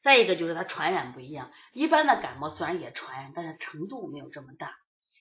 [0.03, 4.75] 再一个就是它传染不一样，一般的感冒虽然也传染，但是程度没有这么大。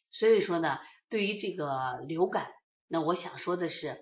[0.10, 2.48] 所以说呢，对于这个流感，
[2.88, 4.02] 那我想说的是，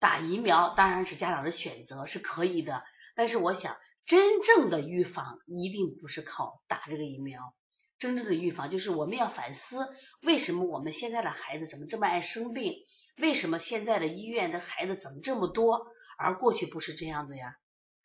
[0.00, 2.82] 打疫苗当然是家长的选择是可以的，
[3.14, 7.54] 但是我想真正的预防一定不是靠打这个疫苗，
[7.98, 9.88] 真正的预防就是我们要反思，
[10.22, 12.74] 为什么我们现在的孩子怎么这么爱生病？
[13.16, 15.88] 为什么现在的医院的孩子怎么这么多，
[16.18, 17.56] 而过去不是这样子呀？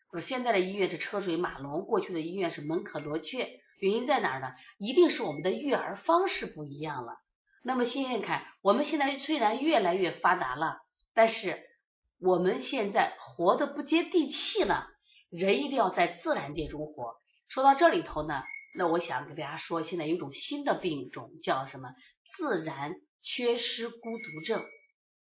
[0.10, 4.48] 说现在的医院是车水马龙，过去的医院是门可罗雀，原因在哪儿呢？
[4.78, 7.20] 一定是我们的育儿方式不一样了。
[7.62, 10.82] 那么现在看，我们现在虽然越来越发达了，
[11.14, 11.64] 但是
[12.18, 14.91] 我们现在活得不接地气了。
[15.32, 17.16] 人一定要在自然界中活。
[17.48, 18.44] 说到这里头呢，
[18.76, 21.90] 那我想给大家说，现在有一种新的病种叫什么？
[22.38, 24.64] 自然缺失孤独症。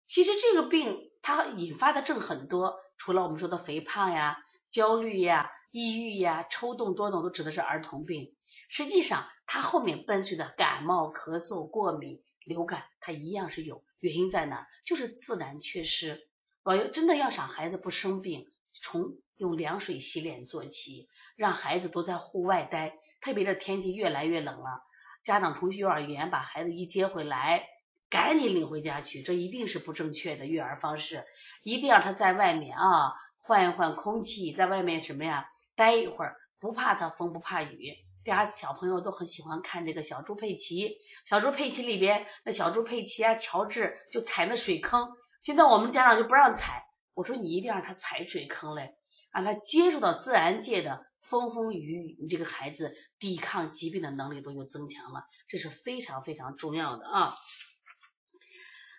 [0.06, 4.38] 其实这个病它引发的症很多，除了我们说的肥胖呀、
[4.70, 8.34] 焦虑呀、抑郁呀、抽动多动，都指的是儿童病。
[8.70, 14.66] 实际上，它后面伴随的感冒、咳嗽、过敏、流感，它一样是有原因在哪？
[14.86, 16.26] 就是自然缺失。
[16.62, 18.50] 我要真的要想孩子不生病，
[18.82, 24.82] 从用凉水洗脸做起，让孩子都在户外待，特别是天气越来越冷了，
[25.24, 27.66] 家长从幼儿园把孩子一接回来。
[28.10, 31.26] 赶紧领回家去，这一定是不正确的育儿方式。
[31.62, 37.96] 一定让他在外面啊，换一换空气，在外面什么呀，待一会儿，不怕他风，不怕雨。
[38.24, 40.96] 大家小朋友都很喜欢看这个小猪佩奇，
[41.26, 45.10] 小猪佩奇里边那小猪佩奇啊，乔治就踩那水坑。
[45.42, 48.94] 现在我们家长就不让踩，我说你一定让他踩水坑嘞，
[49.32, 57.34] 让他接触到自然界的风风雨雨，你这个孩子抵抗疾病的能力都就增强了，这是非常非常重要的啊。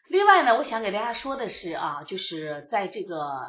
[0.08, 3.42] 另外呢，我想给大家说的是啊，就是在这个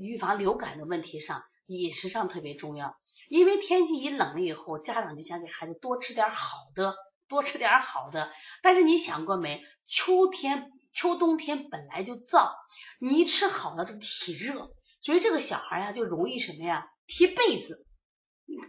[0.00, 2.96] 预防流感的问题上，饮食上特别重要。
[3.28, 6.94] 因为天气一冷了以后，家长就想给孩子多吃点好的，
[7.28, 8.32] 多吃点好的。
[8.62, 9.62] 但是你想过没？
[9.86, 12.50] 秋天、秋冬天本来就燥，
[12.98, 16.86] 你一吃好了，就体热，所以这个小孩呀就容易什么呀？
[17.06, 17.86] 踢被子。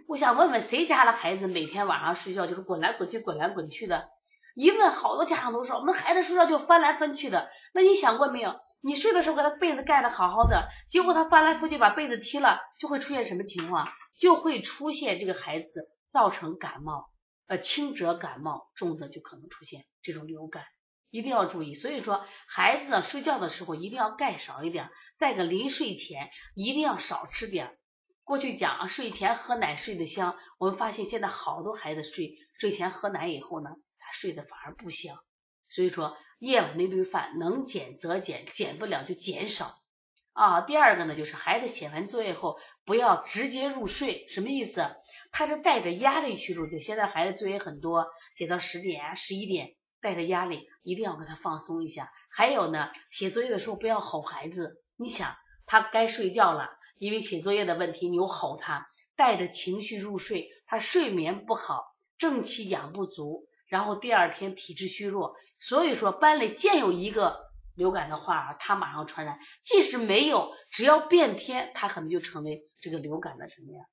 [0.07, 4.09] 我想问问谁家的孩子每天晚上睡觉就是滚来滚去、滚来滚去的？
[4.53, 7.49] 一问，好多家长都说，我们孩子睡觉就翻来翻去的。
[7.73, 8.59] 那你想过没有？
[8.81, 13.87] 你睡的时候给他被子盖的好好的，结果他翻来覆去把被子踢了，就会出现什么情况？
[14.19, 17.09] 就会出现这个孩子造成感冒。
[17.47, 20.63] 呃轻则感冒，重则就可能出现这种流感，
[21.11, 21.75] 一定要注意。
[21.75, 27.77] 所以说孩子睡觉的时候一定要盖少一点，再个临睡前一定要少吃点。
[28.23, 33.69] 过去讲啊，睡前喝奶睡得香，我们发现现在好多孩子睡睡前喝奶以后呢，
[33.99, 35.17] 他睡得反而不香。
[35.67, 39.73] 所以说夜晚那顿饭能减则减，减不了就减少
[40.33, 40.61] 啊。
[40.61, 44.95] 第二个呢，就是孩子写完作业后不要直接入睡，什么意思？
[45.31, 46.79] 他是带着压力去入睡。
[46.79, 52.11] 现在孩子作业很多，写到十点、十一点，带着压力，一定要给他放松一下。
[52.29, 55.35] 还有呢，写作业的时候不要吼孩子，你想
[55.65, 56.69] 他该睡觉了。
[56.97, 65.35] 因为写作业的问题，你又吼他，带着情绪入睡，他睡眠不好，正气养不足，然后第二天体质虚弱。
[65.59, 73.83] 所以说班里见有一个流感的话，他马上传染；即使没有，只要变天，他可能就成为这个流感的什么呀？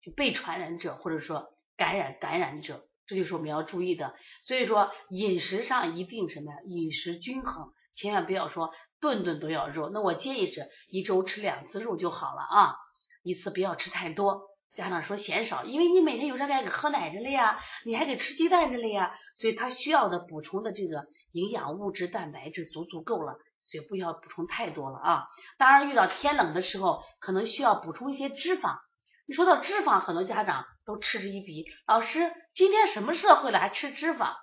[0.00, 4.14] 就被传染者或者说感染感染者，这就是我们要注意的。
[4.40, 6.58] 所以说饮食上一定什么呀？
[6.64, 8.70] 饮食均衡，千万不要说。
[9.00, 12.74] 顿顿都要肉，那我建议是一周吃两次肉就好了啊，
[13.22, 14.48] 一次不要吃太多。
[14.72, 25.24] 家长说嫌少，因为你每天有时候还给喝奶着了呀，你还给吃鸡蛋着了呀，所以他需要的补充的这个营养物质、蛋白质足足够了，所以不要补充太多了啊。
[25.58, 28.78] 当然，遇到天冷的时候，可能需要补充一些脂肪。
[29.26, 34.36] 你说到脂肪，很多家长都嗤之以鼻，老师今天什么社会了还吃脂肪？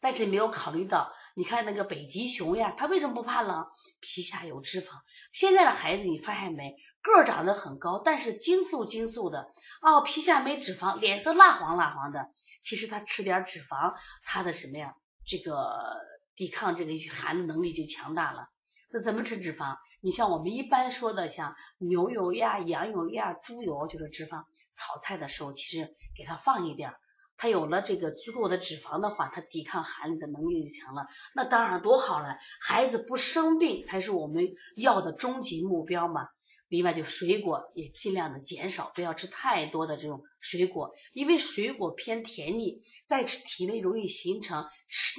[0.00, 1.12] 但是没有考虑到。
[1.36, 3.66] 你看那个北极熊呀，它为什么不怕冷？
[4.00, 5.00] 皮下有脂肪。
[5.32, 12.28] 现在的孩子你发现没，个儿长得很高，但是精瘦精瘦的哦，皮下没脂肪，脸色蜡黄蜡黄的。
[12.62, 14.94] 其实他吃点脂肪，他的什么呀？
[15.26, 15.96] 这个
[16.36, 18.48] 抵抗这个寒的能力就强大了。
[18.90, 19.78] 这怎么吃脂肪？
[20.04, 24.44] 你像我们一般说的，像牛油呀、羊油呀、猪油就是脂肪。
[24.74, 26.92] 炒菜的时候，其实给它放一点。
[27.38, 31.06] 它有了这个足够的脂肪的话，它抵抗寒冷的能力就强了。
[31.34, 36.28] 那当然多好了，孩子不生病才是我们要的终极目标嘛。
[36.68, 44.66] 另外，就水果也尽量的减少，不要吃太多的这种水果，因为水果偏甜腻，在体内容易形成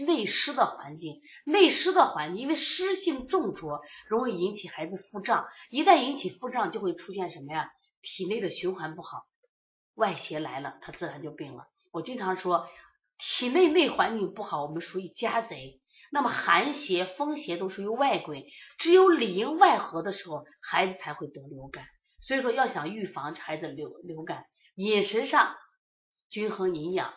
[0.06, 1.22] 内湿的环境。
[1.46, 5.48] 内湿的环境，因为湿性重浊，容易引起孩子腹胀。
[5.70, 7.70] 一旦引起腹胀，就会出现什么呀？
[8.02, 9.26] 体内的循环不好，
[9.94, 11.68] 外邪来了，他自然就病了。
[11.92, 12.68] 我经常说，
[13.18, 15.82] 体内内环境不好，我们属于家贼。
[16.12, 18.48] 那么寒邪、风邪都属于外鬼，
[18.78, 21.86] 只有里应外合的时候，孩子才会得流感。
[22.20, 25.56] 所以说，要想预防孩子流流感，饮食上
[26.30, 27.14] 均衡营养，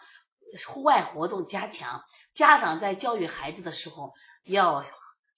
[0.66, 2.04] 户外活动加强。
[2.32, 4.12] 家长在教育孩子的时候，
[4.44, 4.84] 要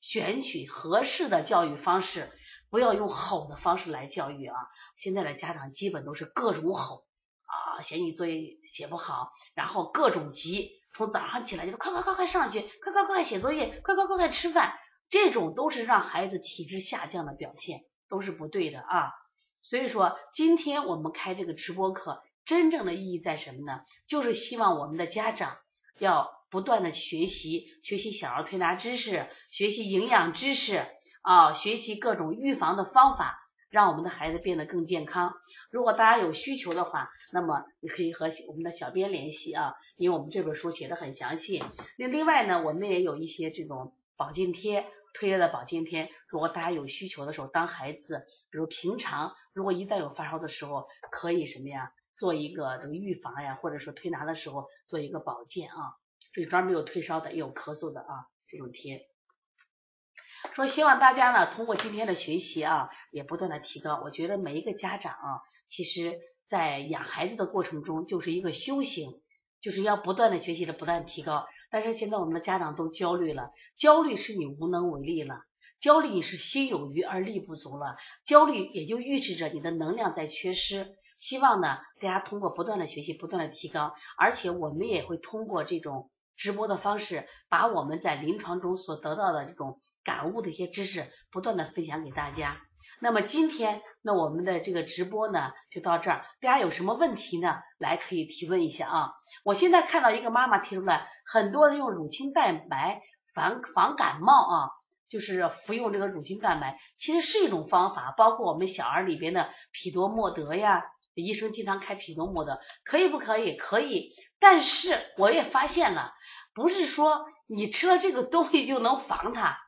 [0.00, 2.30] 选取合适的教育方式，
[2.68, 4.56] 不要用吼的方式来教育啊。
[4.96, 7.06] 现在的家长基本都是各种吼。
[7.50, 14.74] 啊，嫌你作业写不好，然后各种急，从早上起来就快快快快上学，快快快快写作业，快快快快吃饭，
[15.08, 19.10] 这种都是让孩子体质下降的表现，都是不对的啊。
[19.62, 23.80] 所以说，今天我们开这个直播课，真正的意义在什么呢？
[24.06, 25.58] 就是希望我们的家长
[25.98, 30.86] 要不断的学习，学习小儿推拿知识，学习营养知识
[31.22, 33.39] 啊，学习各种预防的方法。
[33.70, 35.32] 让我们的孩子变得更健康。
[35.70, 41.62] 如果大家有需求的话，那么你可以和我们的小编联系啊，因为我们这本书写的很详细。
[41.96, 46.10] 那另外呢，我们也有一些这种保健贴，推荐的保健贴。
[46.26, 55.94] 如果大家有需求的时候，当孩子比如平常如果一旦有发烧的时候，可以什么呀，做一个这个预防呀，或者说推拿的时候做一个保健啊。
[56.32, 59.09] 这专门有退烧的，也有咳嗽的啊，这种贴。
[60.54, 64.00] 说希望大家呢通过今天的学习啊，也不断的提高。
[64.02, 69.20] 我觉得每一个家长啊，其实在养孩子的过程中就是一个修行，
[69.60, 71.46] 就是要不断的学习的不断提高。
[71.70, 75.42] 但是现在我们的家长都焦虑了，焦虑是你无能为力了，
[75.78, 80.96] 焦虑你是心有余而力不足了，焦虑也就预示着你的能量在缺失。
[81.18, 86.10] 希望呢大家通过不断的学习，不断的提高，而且我们也会通过这种。
[86.36, 89.78] 直播的方式，把我们在临床中所得到的这种
[90.10, 92.60] 感悟的一些知识，不断的分享给大家。
[93.00, 96.26] 那么今天，那我们的这个直播呢，就到这儿。
[96.40, 97.60] 大家有什么问题呢？
[97.78, 99.12] 来可以提问一下啊。
[99.44, 104.70] 我现在看到一个妈妈提出来，很多人用乳清蛋白防防感冒啊，
[105.08, 108.12] 就是服用这个乳清蛋白，其实是一种方法。
[108.16, 110.82] 包括我们小儿里边的匹多莫德呀。
[111.14, 113.54] 医生经常开匹诺莫德，可以不可以？
[113.56, 116.14] 可以，但是我也发现了，
[116.54, 119.58] 不是说你吃了这个东西就能防它，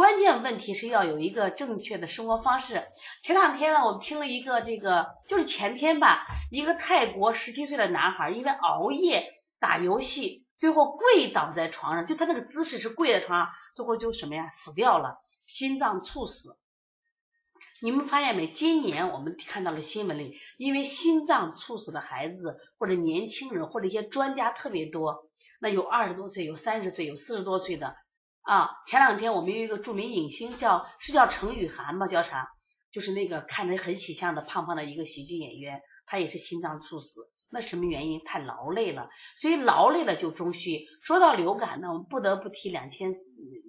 [0.00, 2.84] 关键问题是要有一个正确的生活方式。
[3.22, 16.58] 前两天呢，我们听了一个这个，就是前天吧，一个泰国十七岁的男孩因为熬夜打游戏，最后跪倒在床上，就他那个姿势是跪在床上，最后就什么呀，死掉了，心脏猝死。
[17.82, 18.50] 你们发现没？
[18.50, 25.28] 今年我们看到了新闻里，因为心脏猝死的孩子或者年轻人或者一些专家特别多，
[25.60, 27.96] 那有二十多岁，有三十岁，有四十多岁的
[28.42, 28.70] 啊。
[28.86, 32.06] 前两天我们有一个著名影星叫是叫程雨涵吧？
[32.06, 32.48] 叫啥？
[32.92, 37.20] 就是那个看着很喜相的胖胖的一个喜剧演员，他也是心脏猝死。
[37.52, 38.20] 那什么原因？
[38.24, 40.86] 太劳累了，所以劳累了就中虚。
[41.02, 43.12] 说到流感呢，我们不得不提两千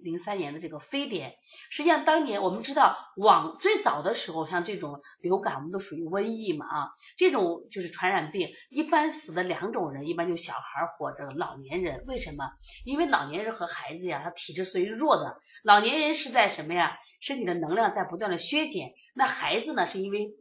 [0.04, 1.34] 零三年的这个非典。
[1.72, 12.04] 实际上当年我们知道，往最早的时候，像这种流感，我们都属于瘟疫嘛啊，这种就是传染病，一般死的两种人，一般就小孩或者老年人。
[12.08, 12.52] 为什么？
[12.86, 15.38] 因为老年人和孩子呀，他体质属于弱的。
[15.63, 16.98] 老年人是在什么呀？
[17.20, 18.91] 身体的能量在不断的削减。
[19.15, 20.36] 那孩子呢，是因为。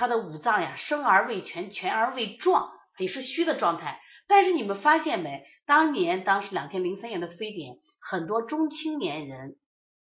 [0.00, 4.00] 他的五脏呀，生而未全，全而未壮，也是虚的状态。
[4.26, 5.44] 但是你们发现没？
[5.66, 9.58] 当年当时两千零三年的非典，很多中青年人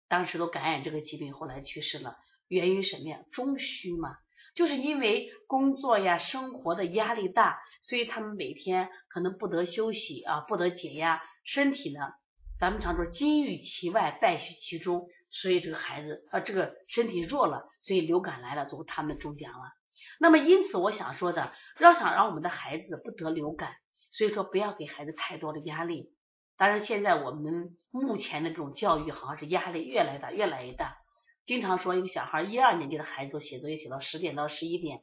[0.06, 2.16] 当时都感染这个疾病，后来去世了。
[2.46, 3.18] 源于什么呀？
[3.32, 4.18] 中虚嘛，
[4.54, 12.12] 就是因为工作呀、生活的压力大，所以他们每天可能不得休息啊，不得解压，身体呢，
[12.60, 19.77] 咱们常说金玉其外，败絮其中，所以这个孩子啊，这个身体弱了，所以流感来了，最后他们中奖了。
[20.20, 23.72] 那么，因此我想说的，要想让我们的孩子不得流感，
[24.10, 26.12] 所以说不要给孩子太多的压力。
[26.56, 30.96] 当然，现在我们目前的这种教育好像是压力越来越大，越来越大。
[31.44, 35.02] 经常说一个小孩一二年级的孩子都写作业写到十点到十一点，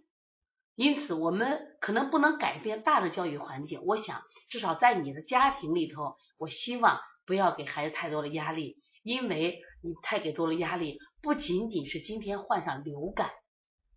[0.76, 3.82] 因此我们可能不能改变大的教育环境。
[3.86, 13.32] 我想至少在你的家庭里头，我希望不要给孩子太多的压力，因为你太给多了压力，不仅仅是今天患上流感。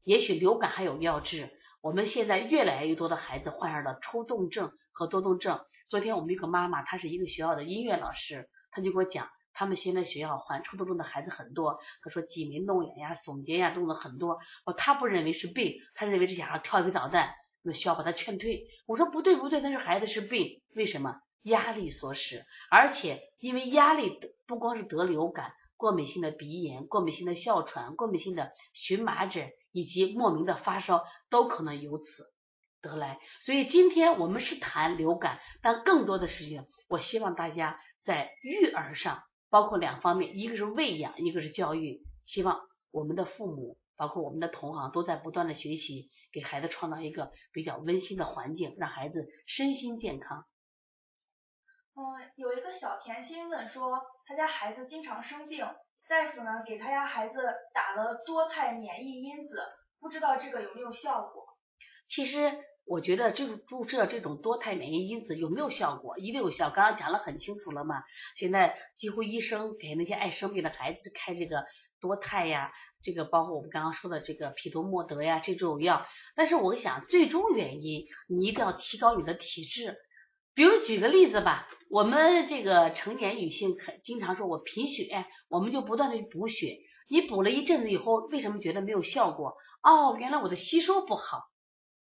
[0.09, 1.51] 也许流感还有药治，
[1.83, 5.61] 我们现在越来越多的孩子患上了抽动症和多动症。
[5.87, 11.79] 昨天我们一个妈妈，她是一个学校的音乐老师，她就给我讲，他们现在学校患抽动症的孩子很多。
[12.03, 14.39] 她说挤眉弄眼呀、耸肩呀，动作很多。
[14.65, 18.67] 哦，她不认为是病，她认为这小孩调皮捣蛋，那需要把他劝退。
[18.87, 21.21] 我说不对不对，那是孩子是病，为什么？
[21.43, 25.53] 压力所使，而且因为压力不光是得流感。
[25.77, 32.25] 过敏性的鼻炎、过敏性的哮喘、过敏性的荨麻疹以及莫名的发烧都可能由此
[32.81, 33.19] 得来。
[33.41, 42.03] 所以今天我们是谈流感，但更多的事情，我希望大家在育儿上，包括两方面，一个是喂养，一个是教育。
[42.25, 50.47] 希望我们的父母，包括我们的同行，都在不断的学习，给孩子创造一个比较温馨的环境，让孩子身心健康。
[51.95, 55.67] 嗯，有一个小甜心问说，他家孩子经常生病，
[56.09, 57.35] 大夫呢给他家孩子
[57.75, 59.63] 打了多肽免疫因子，
[60.01, 61.45] 不知道这个有没有效果？
[62.09, 62.51] 其实
[62.87, 66.71] 我觉得这个注射这种多肽免疫因子有没有效果，一定有效。
[66.71, 68.03] 刚刚讲了很清楚了嘛，
[68.35, 71.67] 现在几乎医生给那些爱生病的孩子开这个
[72.01, 76.07] 多肽呀，这个包括我们刚刚说的这个匹托莫德呀这种药。
[76.35, 79.99] 但是我想，最终原因你一定要提高你的体质。
[80.55, 86.79] 比如举个例子吧，我们这个成年女性可经常说我贫血，我们就不断的补血。
[87.09, 89.57] 你补了一阵子以后，为什么觉得没有效果？
[89.83, 91.51] 哦，原来我的吸收不好。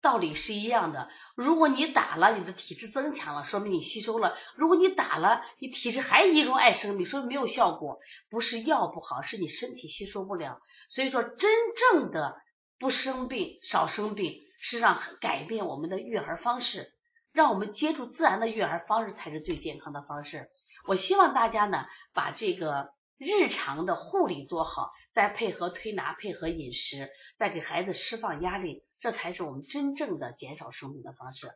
[0.01, 1.09] 道理是一样的。
[1.35, 7.99] 如果你打了，你的体质增强了，说明你吸收了；如果你打了，你体质还一种爱生病，说明没有效果。
[8.29, 10.61] 不是药不好，是你身体吸收不了。
[10.89, 12.37] 所以说，真正的
[12.79, 16.93] 不生病、少生病，是让改变我们的育儿方式。
[17.39, 20.51] 让我们接触自然的育儿方式才是最健康的方式。
[20.89, 31.53] 我希望大家呢，把这个日常的护理做好，再配合推拿、配合饮食，再给孩子释放压力，这才是我们真正的减少生病的方式。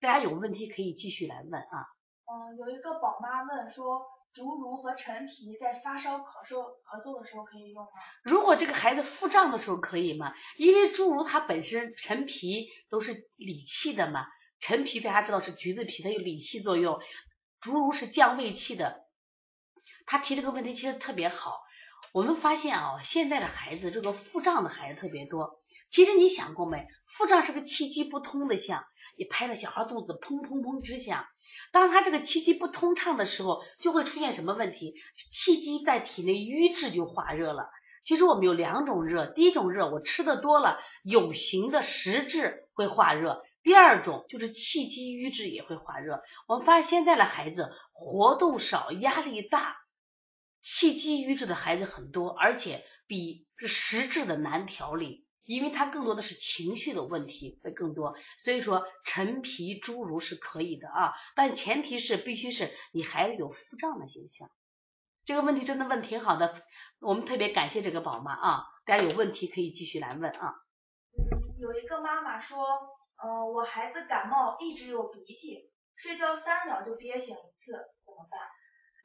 [0.00, 1.86] 大家有问题可以继续来问啊。
[2.26, 4.02] 嗯，有一个宝妈问说，
[4.34, 7.90] 竹茹和陈皮在发烧、咳嗽、咳嗽的时候可以用吗？
[8.22, 10.34] 如果这个孩子腹胀的时候可以吗？
[10.58, 14.26] 因为竹茹它本身陈皮都是理气的嘛。
[14.62, 17.00] 陈皮大家知道是橘子皮，它有理气作用；
[17.60, 19.04] 竹茹是降胃气的。
[20.06, 21.58] 他提这个问题其实特别好。
[22.12, 25.60] 我们发现啊，现在的孩子这个腹胀的孩子特别多。
[25.90, 26.86] 其实你想过没？
[27.08, 28.84] 腹胀是个气机不通的象，
[29.18, 31.26] 你拍着小孩肚子砰砰砰直响。
[31.72, 34.94] 当他这个气机不通畅的时候，就会出现什么问题？
[35.16, 37.68] 气机在体内瘀滞就化热了。
[38.04, 43.42] 其实我们有两种热，第一种热我吃的多了，有形的实质会化热。
[43.62, 46.22] 第二种就是气机瘀滞也会化热。
[46.46, 49.76] 我们发现现在的孩子活动少、压力大，
[50.60, 55.26] 气机瘀滞的孩子很多，而且比是实质的难调理。
[55.44, 64.48] 因为他更多的是情绪的问题会更多，所以说陈皮侏儒是可以的啊，但前提是必须是你孩子有腹胀的现象。
[65.24, 66.54] 这个问题真的问挺好的，
[67.00, 70.54] 我们特别感谢这个宝妈啊，大家有问题可以继续来问啊。
[71.58, 72.64] 有一个妈妈说，
[73.22, 77.72] 呃，我孩子感冒一直有鼻涕，睡觉三秒就憋醒一次，
[78.04, 78.40] 怎么办？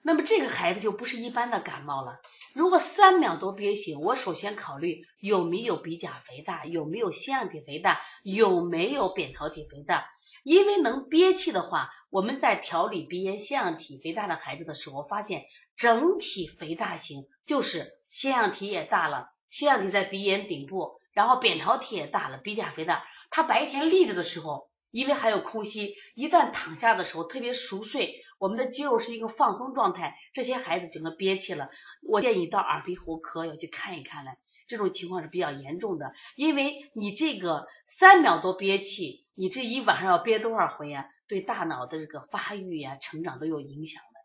[0.02, 2.20] 那么这个孩子就不是一般的感冒了。
[2.56, 10.10] 如果三秒都憋醒，我首先考虑有没有鼻甲肥大，有没有腺样体肥大，有没有扁桃体肥大。
[10.44, 15.44] 因为能憋气的话，我们在调理鼻炎腺样体肥大的孩子的时候，发现
[15.76, 23.06] 整体肥大型就是腺样体也大了，腺样体在鼻炎顶部，然后扁桃体也大了，鼻甲肥大。
[23.30, 28.24] 他白天立着的时候，因为还有空隙，一旦躺下的时候特别熟睡。
[28.40, 31.72] 我们的肌肉是一个放松状态，这些孩子整个憋气了，
[32.04, 34.34] 我建议到耳鼻喉科要去看一看了。
[34.68, 41.10] 这种情况是比较严重的，因为你这个三秒多憋气，你这一晚上要憋多少回呀？
[41.28, 44.20] 对大脑的这个发育呀、成长都有影响的。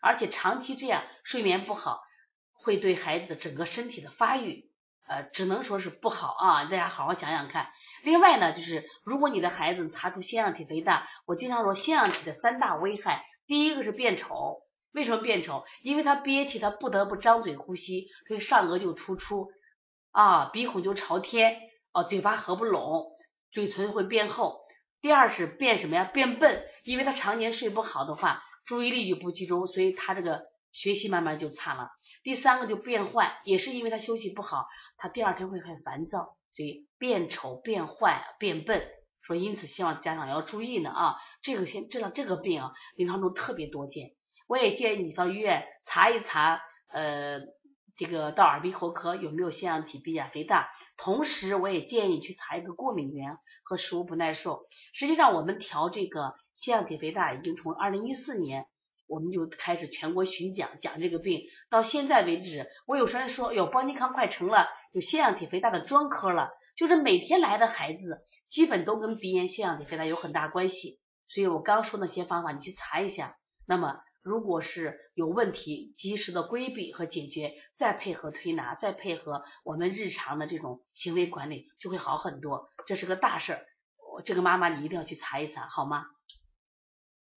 [0.00, 2.00] 而且长期这样睡眠不好，
[2.52, 4.67] 会对孩子的整个身体的发育，
[5.08, 6.64] 呃，只能说是不好啊。
[6.64, 7.70] 大家好好想想看。
[8.04, 13.24] 另外呢，就是如果你的孩子查出腺样体肥大，我经常说腺样体的三大危害。
[13.46, 14.60] 第一个是变丑，
[14.92, 15.64] 为什么变丑？
[15.82, 19.48] 因为他憋气，他不得不张嘴呼吸，所以上颚就突出
[20.10, 21.58] 啊，鼻孔就朝天，
[21.92, 23.06] 哦，嘴巴合不拢，
[23.50, 24.60] 嘴唇会变厚。
[25.00, 26.04] 第二是变什么呀？
[26.04, 31.88] 变笨，因为他常年睡不好的话，注意力就不集中，所以他这个学习慢慢就差了。
[32.22, 34.66] 第三个就变坏，也是因为他休息不好，
[34.98, 38.86] 他第二天会很烦躁，所以变丑、变坏、变笨。
[39.22, 44.14] 说因此希望家长要注意呢啊，这个先知道这个病啊，临床中特别多见。
[44.46, 47.40] 我也建议你到医院查一查，呃，
[47.94, 50.70] 这个到耳鼻喉科有没有腺样体鼻甲肥大。
[50.96, 54.66] 同时，我也建议去查一个过敏源和食物不耐受。
[54.94, 58.66] 实际上，我们调这个腺样体肥大已经从二零一四年
[59.06, 66.50] 我们就开始全国巡讲讲这个病，到现在为止，我有时候说，哟，邦尼康快成了有腺样体肥大的专科了。
[66.76, 73.36] 就是每天来的孩子，基本都跟鼻炎、腺样体肥大有很大关系，所以我刚说那些方法，你去查一下。
[73.66, 82.68] 那么，如果是有问题，及时的规避和解决，再配合推拿，再配合我们日常的这种行为管理，就会好很多。
[82.86, 83.66] 这是个大事儿，
[84.24, 86.06] 这个妈妈你一定要去查一查，好吗？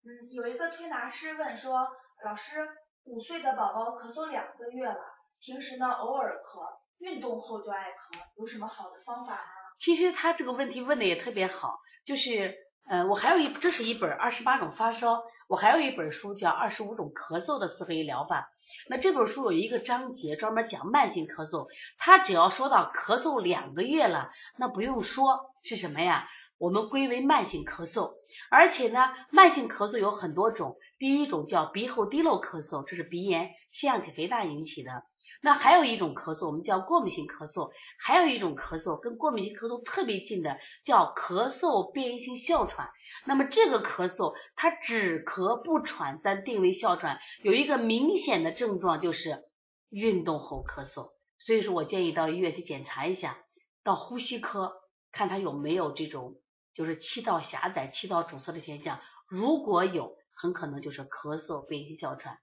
[0.04, 1.88] 嗯，有一个推拿师问说，
[2.24, 2.70] 老师，
[3.06, 5.02] 五岁的宝宝咳嗽两个月了，
[5.40, 6.81] 平时呢偶尔咳。
[7.02, 9.40] 运动后就爱咳，有什么好的方法吗？
[9.80, 12.56] 其实他这个问题问的也特别好，就是
[12.88, 18.52] 呃，我还有一，这是一本二十八种发烧，我还有一本书叫二十五种咳嗽的四合一疗法。
[18.88, 26.28] 那这本书有一个章节专门讲慢性咳嗽，他只要说到咳嗽两个月了，那不用说是什么呀？
[26.60, 28.14] 我们归为慢性咳嗽，
[28.52, 35.04] 而且呢，慢性咳嗽有很多种，第一种叫鼻后滴漏咳嗽，这是鼻炎、腺样体肥大引起的。
[35.44, 42.92] 那还有一种咳嗽，我们叫过敏性咳嗽，还有一种咳嗽跟过敏性咳嗽特别近的，叫咳嗽变异性哮喘。
[43.26, 49.44] 那么这个咳嗽它只咳不喘，咱定为哮喘，有一个明显的症状就是
[49.90, 51.14] 运动后咳嗽。
[51.40, 53.40] 所以说我建议到医院去检查一下，
[53.82, 54.74] 到呼吸科
[55.12, 56.40] 看他有没有这种
[56.76, 62.38] 就是气道狭窄、气道阻塞的现象，如果有，很可能就是咳嗽变异性哮喘。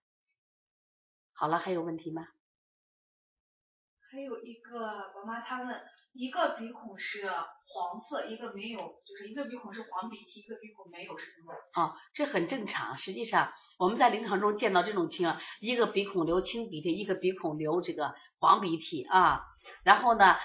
[1.32, 2.26] 好了，还有问题吗？
[4.10, 5.80] 还有一个宝妈，她问，
[6.14, 11.52] 一个鼻孔是黄色，一个没有，就是一个鼻孔是黄鼻涕，一个鼻孔没有，是什么？
[11.74, 12.96] 哦，这很正常。
[12.96, 19.42] 实际上我们在临床中见到这种情况，一个鼻孔流清鼻涕，一个鼻孔流这个黄鼻涕啊。
[19.82, 20.36] 然后呢，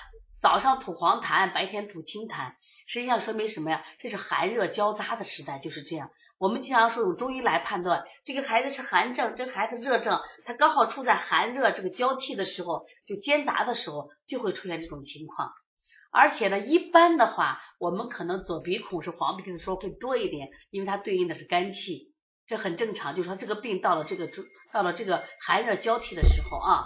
[0.42, 2.56] 早上吐黄痰，白天吐清痰，
[2.86, 3.86] 实际上说明什么呀？
[3.98, 6.12] 这是寒热交杂的时代，就是这样。
[6.44, 15.54] 我们经常说用中医来判断，这个孩子是寒症，这孩子热症，他刚好处在寒热这个交替的时候，就兼杂的时候，就会出现这种情况。
[16.12, 22.14] 而且呢，一般的话，我们可能左鼻孔是黄鼻涕的时候会多一点，因为它对应的是肝气，
[22.46, 23.16] 这很正常。
[23.16, 26.84] 就是说这个病到了这个中，到了这个寒热交替的时候啊。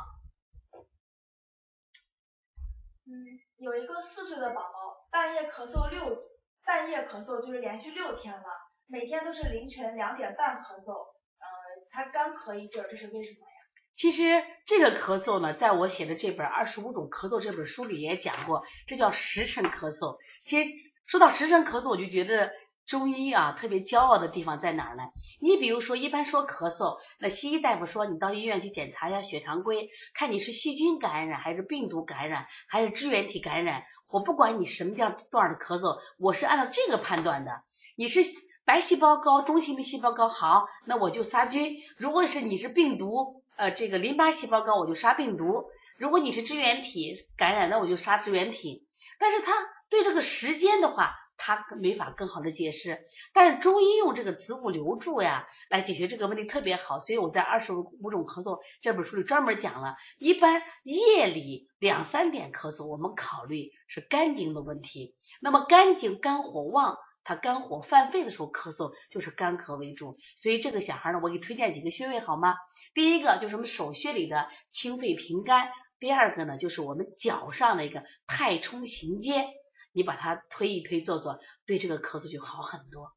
[3.08, 3.10] 嗯，
[3.58, 6.16] 有一个四岁的宝宝，半夜咳嗽六，
[6.64, 8.67] 半夜咳嗽就是连续六天了。
[8.90, 11.46] 每天都是凌晨两点半咳嗽，呃，
[11.90, 13.54] 他干咳一阵，这是为什么呀？
[13.98, 20.18] 其实这个咳嗽呢，在我写的这本《二十五种咳嗽》这本书里也讲过，这叫时辰咳嗽。
[20.46, 20.70] 其实
[21.06, 22.52] 说到时辰咳嗽，我就觉得
[22.86, 25.04] 中医啊特别骄傲的地方在哪儿呢？
[25.42, 33.84] 你比如说，一般说咳嗽，那西医大夫说你到医院去检查一下血常规，看你是细菌感染还是病毒感染还是支原体感染。
[34.10, 37.64] 我不管你什么样段的咳嗽，我是按照这个判断的。
[37.98, 38.22] 你是
[38.68, 41.78] 白细胞高、中性粒细胞高，好，那我就杀菌。
[41.96, 45.64] 如果是你是病毒，呃，这个淋巴细胞高，我就杀病毒。
[45.98, 48.86] 如果你是支原体感染，那我就杀支原体。
[49.20, 49.54] 但是他
[49.90, 51.16] 对这个时间的话。
[51.40, 65.14] 他没法更好的解释，但是中医用这个子午流注呀来解决这个问题特别好，所以我在《二十五种咳嗽》这本书里专门讲了，一般夜里两三点咳嗽，我们考虑是肝经的问题。
[65.40, 66.98] 那么肝经肝火旺，
[67.28, 72.56] 他肝火犯肺的时候咳嗽就是干咳为主，所以这个小孩呢，我给推荐几个穴位好吗？
[72.94, 75.70] 第一个就是我们手穴里的清肺平肝，
[76.00, 79.50] 第二个呢就是我们脚上的一个太冲行间。
[79.92, 83.12] 你把它推一推做做，对这个咳嗽就好很多。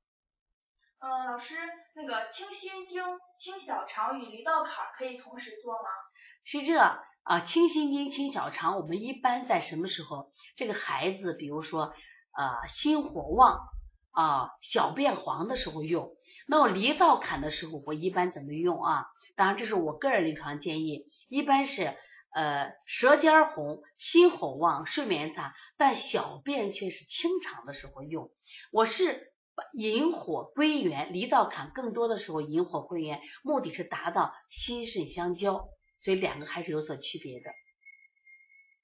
[0.98, 1.54] 嗯，老师，
[1.94, 3.04] 那个清心经、
[3.36, 5.88] 清小肠与离道坎可以同时做吗？
[6.42, 6.78] 是这
[7.22, 10.32] 啊，清心经、清小肠，我们一般在什么时候？
[10.56, 11.92] 这个孩子，比如说
[12.32, 13.60] 呃心火旺
[14.10, 16.16] 啊，小便黄的时候用。
[16.46, 19.06] 那我离道坎的时候，我一般怎么用啊？
[19.36, 21.96] 当然，这是我个人临床建议，一般是。
[22.32, 28.30] 呃，舌尖红，心火旺，睡眠差，但小便却是清长的时候用。
[28.70, 29.32] 我是
[29.72, 37.50] 引火归元，离道坎更多的时候引火归元，目的是达到心肾相交，所以两个还是有所区别的。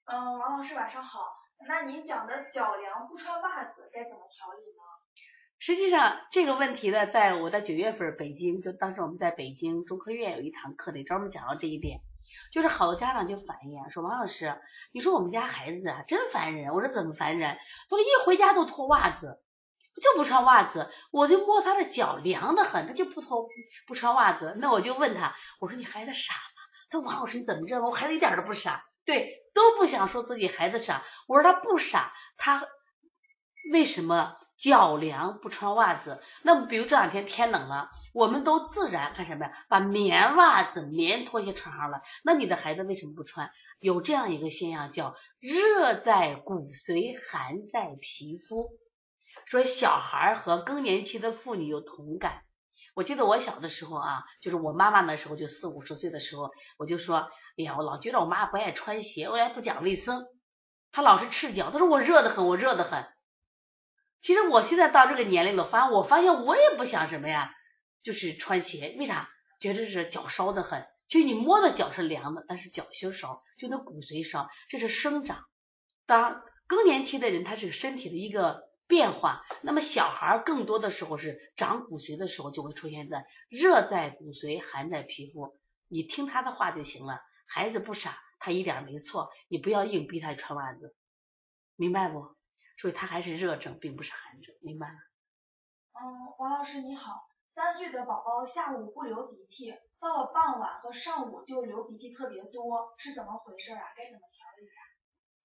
[0.03, 1.21] 嗯，王老师晚上好，
[1.69, 4.83] 那您讲的脚凉不穿袜子该怎么调理呢？
[5.59, 12.01] 实际上这个问题呢，在我在九月份北京，就当时我们在北京中科院有一堂课里专门讲到这一点。
[12.51, 16.73] 就是好多家长就反映说王老师，你说我们家孩子啊真烦人。
[16.73, 17.57] 我说怎么烦人？
[17.89, 19.41] 他说一回家都脱袜子，
[20.01, 20.91] 就不穿袜子。
[21.09, 23.47] 我就摸他的脚凉的很，他就不脱
[23.87, 24.55] 不穿袜子。
[24.59, 26.61] 那我就问他，我说你孩子傻吗？
[26.91, 27.79] 他说王老师你怎么知道？
[27.81, 31.03] 我孩子一点都不傻，对，都不想说自己孩子傻。
[31.27, 32.67] 我说他不傻，他
[33.71, 34.35] 为什么？
[34.57, 39.53] 脚凉不穿袜子，那么比如这两天天冷了，我们都自然干什么呀？
[39.69, 42.01] 把棉袜子、棉拖鞋穿上了。
[42.23, 43.51] 那你的孩子为什么不穿？
[43.79, 48.69] 有这样一个现象叫热在骨髓，寒在皮肤。
[49.45, 52.41] 说小孩和更年期的妇女有同感。
[52.95, 56.49] 我记得我小的时候啊，就是我妈妈那时候就四五十岁的时候，
[56.79, 60.25] 我就说，哎呀，我老觉得我妈不爱穿鞋，我也不讲卫生，
[60.91, 63.07] 她老是赤脚，她说我热得很，我热得很。
[64.21, 67.53] 其实我现在到这个年龄了，反正我发现我也不想什么呀，
[68.03, 69.29] 就是穿鞋，为啥？
[69.59, 75.45] 觉得是脚烧的很，就你摸的脚是凉的，但是脚心烧，就那骨髓烧，这是生长。
[76.05, 79.43] 当更年期的人，他是身体的一个变化。
[79.63, 85.57] 那么小孩更多的时候是长骨髓的时候，就会出现在热在骨髓，寒在皮肤。
[85.87, 87.19] 你听他的话就行了。
[87.47, 90.95] 孩子不傻，他一点没错，你不要硬逼他穿袜子，
[91.75, 92.36] 明白不？
[92.77, 94.99] 所以它还是热症，并不是寒症，明白吗？
[95.99, 103.81] 嗯，王老师你好，三岁的宝宝下午不流鼻涕，到了傍晚和上午就流鼻涕特别多，是怎么回事啊？
[103.97, 104.79] 该怎么调理啊？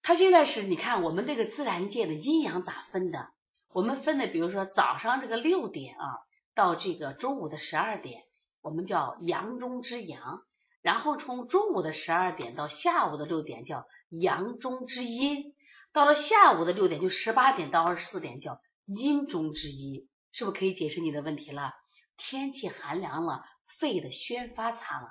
[0.02, 3.30] 他现在是你看我们这个自然界的阴阳咋分的？
[3.72, 6.18] 我们分的，比如说早上这个六点啊，
[6.54, 8.24] 到这个中午的十二点，
[8.60, 10.44] 我们叫阳中之阳，
[10.82, 15.51] 然后从中午的十二点到下午的六点叫阳中之阴。
[15.92, 21.72] 到了下午的六点，就十八点到二十四点，叫阴中之阴，是不是可以解释你的问题了？
[22.16, 23.44] 天气寒凉了，
[23.78, 25.08] 肺的宣发差了，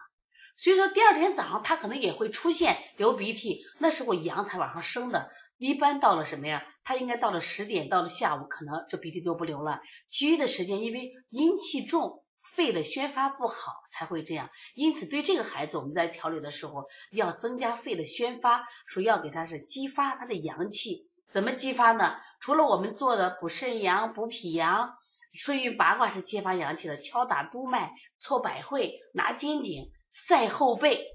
[0.56, 5.30] 所以说第二天早上他可能也会出现流鼻涕，那时候阳才往上升的。
[5.58, 6.66] 一般到了什么呀？
[6.84, 12.20] 他应该到了十点，到了下午可能这鼻涕就不流了，其余的时间因为阴气重。
[12.54, 22.18] 肺的宣发不好才会这样，因此对这个孩子我们在调理的时候要增加肺的宣发，说要给他是激发他的阳气，怎么激发呢？
[22.41, 24.95] 除了我们做的补肾阳、补脾阳、
[25.34, 31.08] 春运八卦是激发阳气的，敲打督脉、搓百会、拿肩颈、晒后背、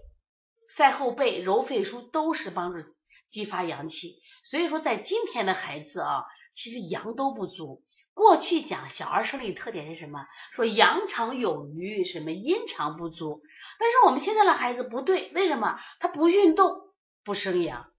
[0.75, 2.83] 晒后背、揉肺腧都是帮助
[3.29, 4.21] 激发阳气。
[4.43, 6.25] 所以说，在今天的孩子啊。
[6.57, 7.85] 其实阳都不足。
[8.15, 10.27] 过去讲小儿生理特点是什么？
[10.53, 13.43] 说阳常有余，什么阴常不足。
[13.79, 15.79] 但是我们现在的孩子不对，为什么？
[16.01, 16.95] 他不运动
[17.25, 17.93] 不生阳，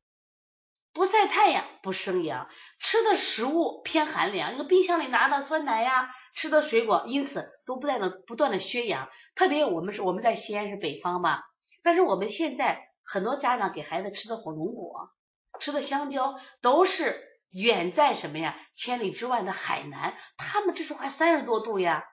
[0.91, 2.49] 不晒太阳不生阳，
[2.79, 9.07] 吃的食物偏寒凉，一个冰箱里拿的酸奶呀，吃的水果，因此都不断的不断的缺氧。
[9.35, 11.43] 特别我们是我们在西安是北方嘛，
[11.83, 15.11] 但是我们现在很多家长给孩子吃的火龙果，
[15.59, 17.23] 吃的香蕉都是。
[17.59, 18.55] 远在什么呀？
[18.75, 22.05] 千里之外的海南，他们这时候还三十多度呀，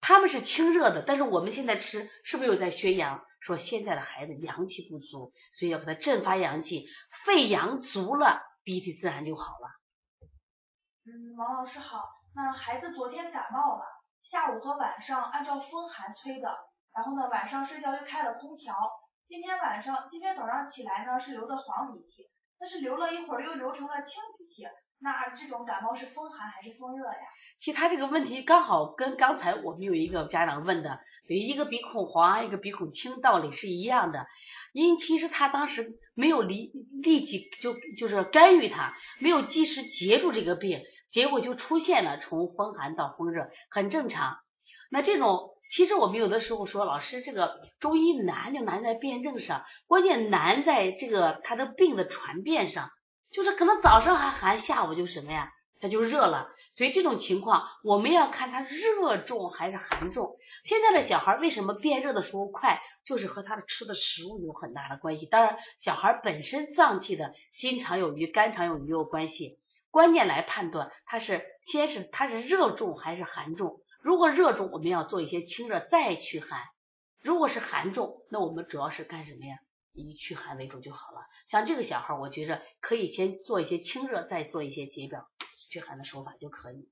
[0.00, 3.24] 他们是清热的，但是我们现在吃是不是又在宣扬？
[3.38, 9.68] 说现在的孩子阳气不足，所以要给他振发阳气，肺阳足了，鼻涕自然就好了。
[11.04, 12.02] 嗯，王老师好。
[12.34, 13.84] 那孩子昨天感冒了，
[14.22, 16.48] 下午和晚上按照风寒催的，
[16.92, 18.74] 然后呢晚上睡觉又开了空调，
[19.26, 22.30] 今天晚上今天早上起来呢是流的黄鼻涕，
[22.64, 24.66] 但是流了一会儿又流成了清鼻涕，
[24.98, 27.18] 那这种感冒是风寒还是风热呀？
[27.58, 30.98] 其实他这个问题刚好跟刚才我们有一个家长问的，
[31.28, 34.26] 有一个鼻孔黄，一个鼻孔青，道理是一样的。
[34.72, 44.38] 因为其实他当时没有立立即就就是干预他，没有及时截住这个病，结果就出现了从风寒到风热，很正常。
[44.88, 52.90] 那这种其实我们有的时候说，老师这个中医难就难在辩证上，关键难在这个他的病的传变上，
[53.30, 55.50] 就是可能早上还寒，下午就什么呀？
[55.80, 60.38] 他就热了，所以这种情况我们要看他热重还是寒重。
[60.64, 65.26] 现在的小孩为什么变热的时候快，就是和他的吃的食物有很大的关系。
[65.26, 69.58] 当然，小孩本身脏器的心肠有余、肝肠有余有关系。
[69.90, 73.82] 关键来判断他是先是他是热重还是寒重。
[74.04, 76.58] 如果热重，我们要做一些清热再驱寒；
[77.22, 79.56] 如果是寒重，那我们主要是干什么呀？
[79.94, 81.22] 以驱寒为主就好了。
[81.46, 85.26] 像这个小孩，我觉着可以先做一些清热，再做一些解表。
[85.70, 86.90] 驱寒的手法就可以，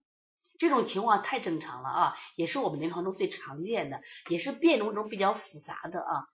[0.58, 4.00] 这种情况太正常了啊，也是我们临床中最常见的，
[4.30, 6.28] 也是辩证中比较复杂的啊。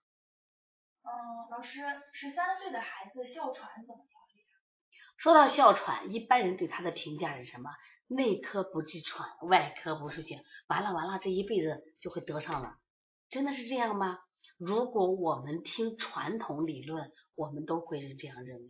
[1.03, 1.11] 嗯，
[1.51, 1.81] 老师，
[2.13, 4.18] 十三岁的孩子哮喘怎么调理？
[5.19, 7.71] 说到哮喘，一般人对他的评价是什么？
[8.07, 12.77] 内科不治喘，外科不出血，完了完了，这一辈子就会得上了，
[13.27, 14.17] 真的是这样吗？
[14.57, 18.69] 如果我们听传统理论，我们都会是这样认为，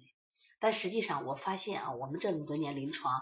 [0.60, 3.22] 但实际上我发现啊，我们这么多年临床。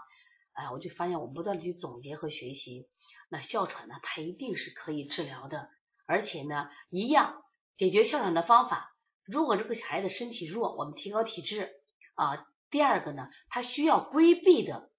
[0.54, 2.86] 哎，我就发现我不断的去总结和学习，
[3.28, 5.68] 那哮喘呢，它一定是可以治疗的，
[6.06, 7.44] 而且呢，一样
[7.76, 8.96] 解决哮喘的方法。
[9.26, 11.74] 如果这个孩子身体弱，我们提高体质
[12.14, 12.46] 啊。
[12.70, 14.90] 第二个呢，他需要规避的，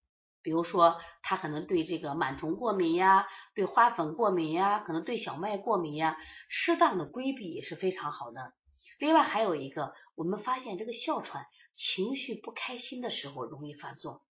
[0.42, 6.18] 比如说他可能对这个螨虫过敏呀，对花粉过敏呀，可能对小麦过敏呀，
[6.48, 8.54] 适当的规避也是非常好的。
[8.98, 14.24] 另外还有一个，我们发现这个哮喘情绪不开心的时候容易发作。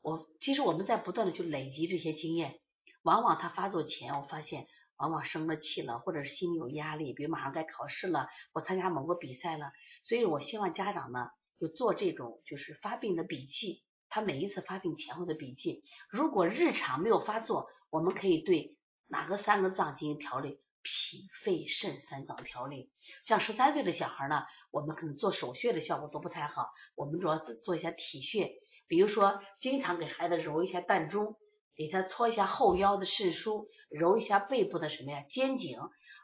[0.00, 2.60] 我其实我们在不断的去累积这些经验，
[3.02, 9.72] 往往他发作前，我发现往往生了气了，或者是心里有压力，比如马上该考试了，我参加某个比赛了，
[10.02, 11.28] 所以我希望家长呢
[11.58, 15.82] 就做这种就是发病的笔记，他每一次发病前后的笔记。
[16.10, 18.76] 如果日常没有发作，我们可以对
[19.06, 22.90] 哪个三个脏进行调理，脾肺肾三脏调理。
[23.24, 28.52] 像十三岁的小孩呢，我们可能做手穴的效果都不太好，我们主要做做一下体穴。
[28.88, 31.36] 比如说，经常给孩子揉一下膻中，
[31.74, 35.80] 给他搓一下后腰的肾腧，揉一下背部的什么呀肩颈。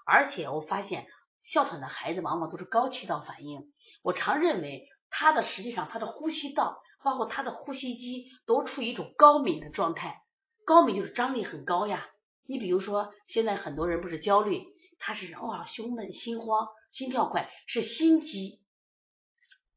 [0.06, 1.06] 而且我发现，
[1.40, 3.72] 哮喘的孩子往往都是高气道反应。
[4.02, 10.24] 我常认为，他的实际上他的呼吸道，包括他的呼吸肌，都处于一种高敏的状态。
[10.64, 12.08] 高敏就是张力很高呀。
[12.44, 14.64] 你比如说，现在很多人不是焦虑，
[14.98, 18.60] 他是哇胸闷、心慌、心跳快，是心肌。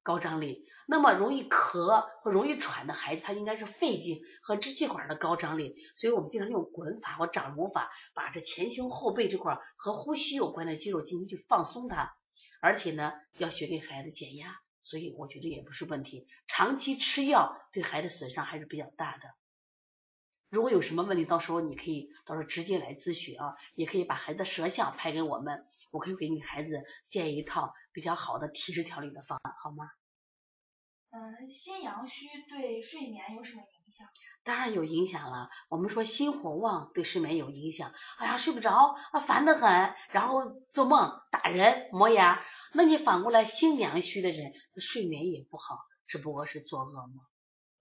[0.01, 12.15] 高张力，那么容易咳或容易喘的孩子，他应该是肺经和支气管的高张力，所以我们经常用滚法或掌揉法，把这前胸后背这块和呼吸有关的肌肉进行去放松它，
[12.61, 14.55] 而且呢，要学给孩子减压，
[14.85, 16.25] 所以我觉得也不是问题。
[16.47, 19.33] 长期吃药对孩子损伤还是比较大的。
[20.49, 27.73] 如果有什么问题，到时候你可以到时候直接来咨询啊，也可以把孩子的舌象拍给我们，我可以给你孩子建一套。
[27.91, 29.89] 比较好的体质调理的方案，好吗？
[31.15, 34.05] 嗯，心阳虚对睡眠有什么影响？
[34.43, 35.49] 当然有影响了。
[35.69, 37.93] 我们说心火旺对睡眠有影响。
[38.17, 40.41] 哎呀，睡不着啊，烦得很，然后
[40.73, 42.43] 做梦打人磨牙。
[42.73, 47.25] 那你反过来心阳虚的人，睡眠也不好，只不过是做噩梦。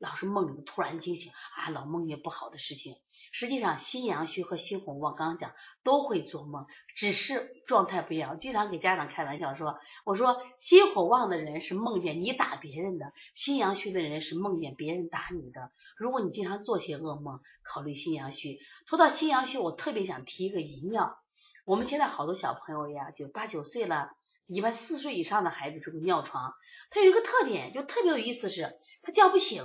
[0.05, 2.97] 老是梦里突然惊醒啊，老梦见不好的事情。
[3.33, 8.39] 实际上心阳虚和心火旺，刚刚讲都会做梦，只是状态不一样。
[8.39, 15.71] 经常给家长开玩笑说，我说心火旺的人是梦见你打别人的，心阳虚的人是梦见别人打你的。
[15.97, 18.59] 如果你经常做些噩梦，考虑心阳虚。
[18.87, 21.19] 说到心阳虚，我特别想提一个遗尿。
[21.65, 24.11] 我们现在好多小朋友呀，就八九岁了。
[24.47, 26.53] 一般四岁以上的孩子这个尿床，
[26.91, 29.65] 它有一个特点，就特别有意思，是他叫不醒。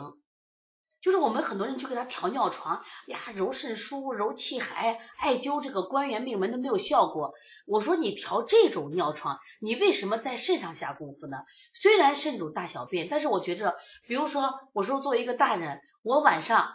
[1.02, 7.34] 就是我们很多人去给他调尿床呀，揉肾腧、揉气海、艾灸这个关元命门都没有效果。
[7.66, 11.38] 我说你调这种尿床，你为什么在肾上下功夫呢？
[11.74, 13.76] 虽然肾主大小便，但是我觉着，
[14.08, 16.74] 比如说我说作为一个大人，我晚上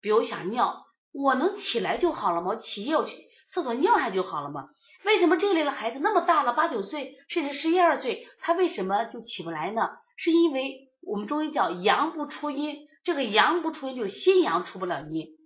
[0.00, 2.48] 比如想尿，我能起来就好了吗？
[2.48, 4.68] 我起夜我去厕所尿下就好了吗？
[5.04, 9.90] 为什么这类的孩子那么大了，八九岁甚至十一二岁，他为什么就起不来呢？
[10.16, 12.89] 是因为我们中医叫阳不出阴。
[13.02, 15.38] 这个阳不出阴，就是心阳出不了阴，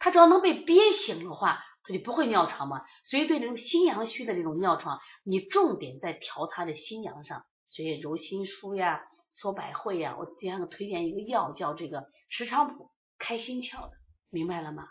[0.00, 2.82] 他只要能被憋醒的话，他就不会尿床嘛。
[3.04, 9.02] 所以对这种心阳虚的这种尿床，你重点在调他的心阳上，所以揉心腧呀、
[9.34, 10.16] 搓百会呀。
[10.18, 13.92] 我经常推荐一个药，叫这个石菖蒲，开心窍的，
[14.30, 14.88] 明白了吗？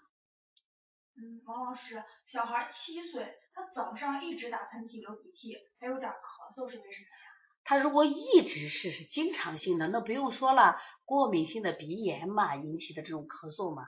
[1.15, 7.21] 嗯，王老师，小孩七岁，他早上一直打喷嚏、流鼻涕，还有点咳嗽，是为什么呀？
[7.63, 10.77] 他如果一直是是经常性的，那不用说了。
[11.11, 13.83] 过敏性的鼻炎嘛引起的这种咳嗽嘛，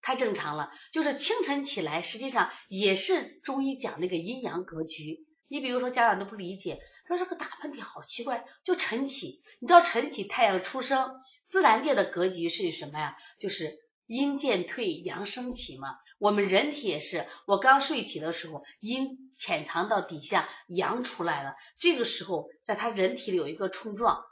[0.00, 0.70] 太正常了。
[0.92, 5.26] 就是清晨起来，实际上也是中医讲那个阴阳格局。
[5.48, 9.42] 你比如说家长都不理解，说这个打喷嚏好奇怪，就晨起。
[9.58, 11.16] 你知道晨起太阳出生，
[11.48, 13.16] 自然界的格局是什么呀？
[13.40, 13.76] 就是
[14.06, 15.96] 阴渐退，阳升起嘛。
[16.20, 21.56] 我们人体也是，我刚睡起的时候，阴潜藏到底下，阳出来了。
[21.76, 24.22] 这个时候，在他人体里有一个冲撞。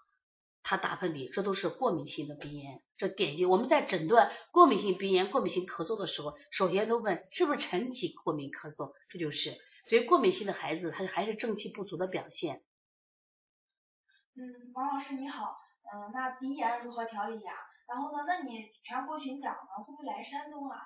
[0.68, 3.48] 他打喷嚏，这都是过敏性的鼻炎，这典型。
[3.48, 9.56] 我们在诊断过敏性鼻炎、过敏性咳嗽的时候，首先都问是不是晨起过敏咳嗽，这就是。
[9.84, 12.64] 所以过敏性的孩子，他还是正气不足的表现。
[14.34, 15.56] 嗯，王老师你好，
[15.94, 17.52] 嗯，那鼻炎如何调理呀？
[17.86, 18.24] 然后呢？
[18.26, 20.76] 那你全国巡讲呢，会不会来山东啊？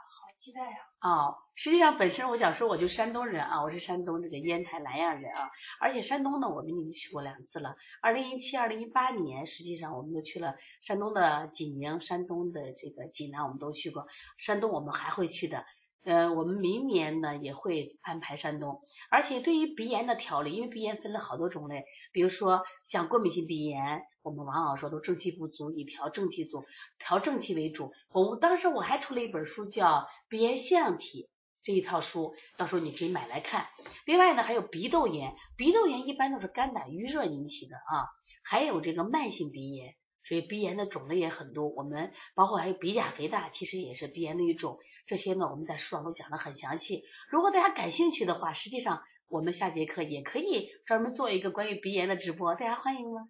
[0.40, 0.76] 期待呀！
[1.02, 5.50] 哦，实际上本身我想说，我就山东人啊，我是山东这个烟台南阳人啊。
[5.78, 7.76] 而且山东呢，我们已经去过两次了。
[8.00, 14.06] 二零一七、二零一八年，实际上我们都去了山东的济宁、山东的这个济南，我们都去过。
[14.38, 15.66] 山东我们还会去的。
[16.02, 18.80] 呃，我们明年呢也会安排山东，
[19.10, 26.64] 而且对于鼻炎的调理，因为鼻炎分了好多种类，比如说像过敏性鼻炎，我们往往说都正气不足，以调正气足，
[26.98, 27.92] 调正气为主。
[28.12, 29.86] 我们当时我还出了一本书叫
[30.28, 31.24] 《鼻炎腺样体》
[31.62, 33.66] 这一套书，到时候你可以买来看。
[34.06, 38.08] 另外呢，还有鼻窦炎，鼻窦炎一般都是肝胆郁热引起的啊，
[38.42, 39.94] 还有这个慢性鼻炎。
[40.30, 44.78] 所以鼻炎的种类也很多，我们包括还有鼻甲肥大，其实也是鼻炎的一种。
[45.04, 47.02] 这些呢，我们在书上都讲的很详细。
[47.30, 53.28] 如果大家感兴趣的话，实际上我们下节课也可以专门做一个关于鼻炎的直播，大家欢迎吗？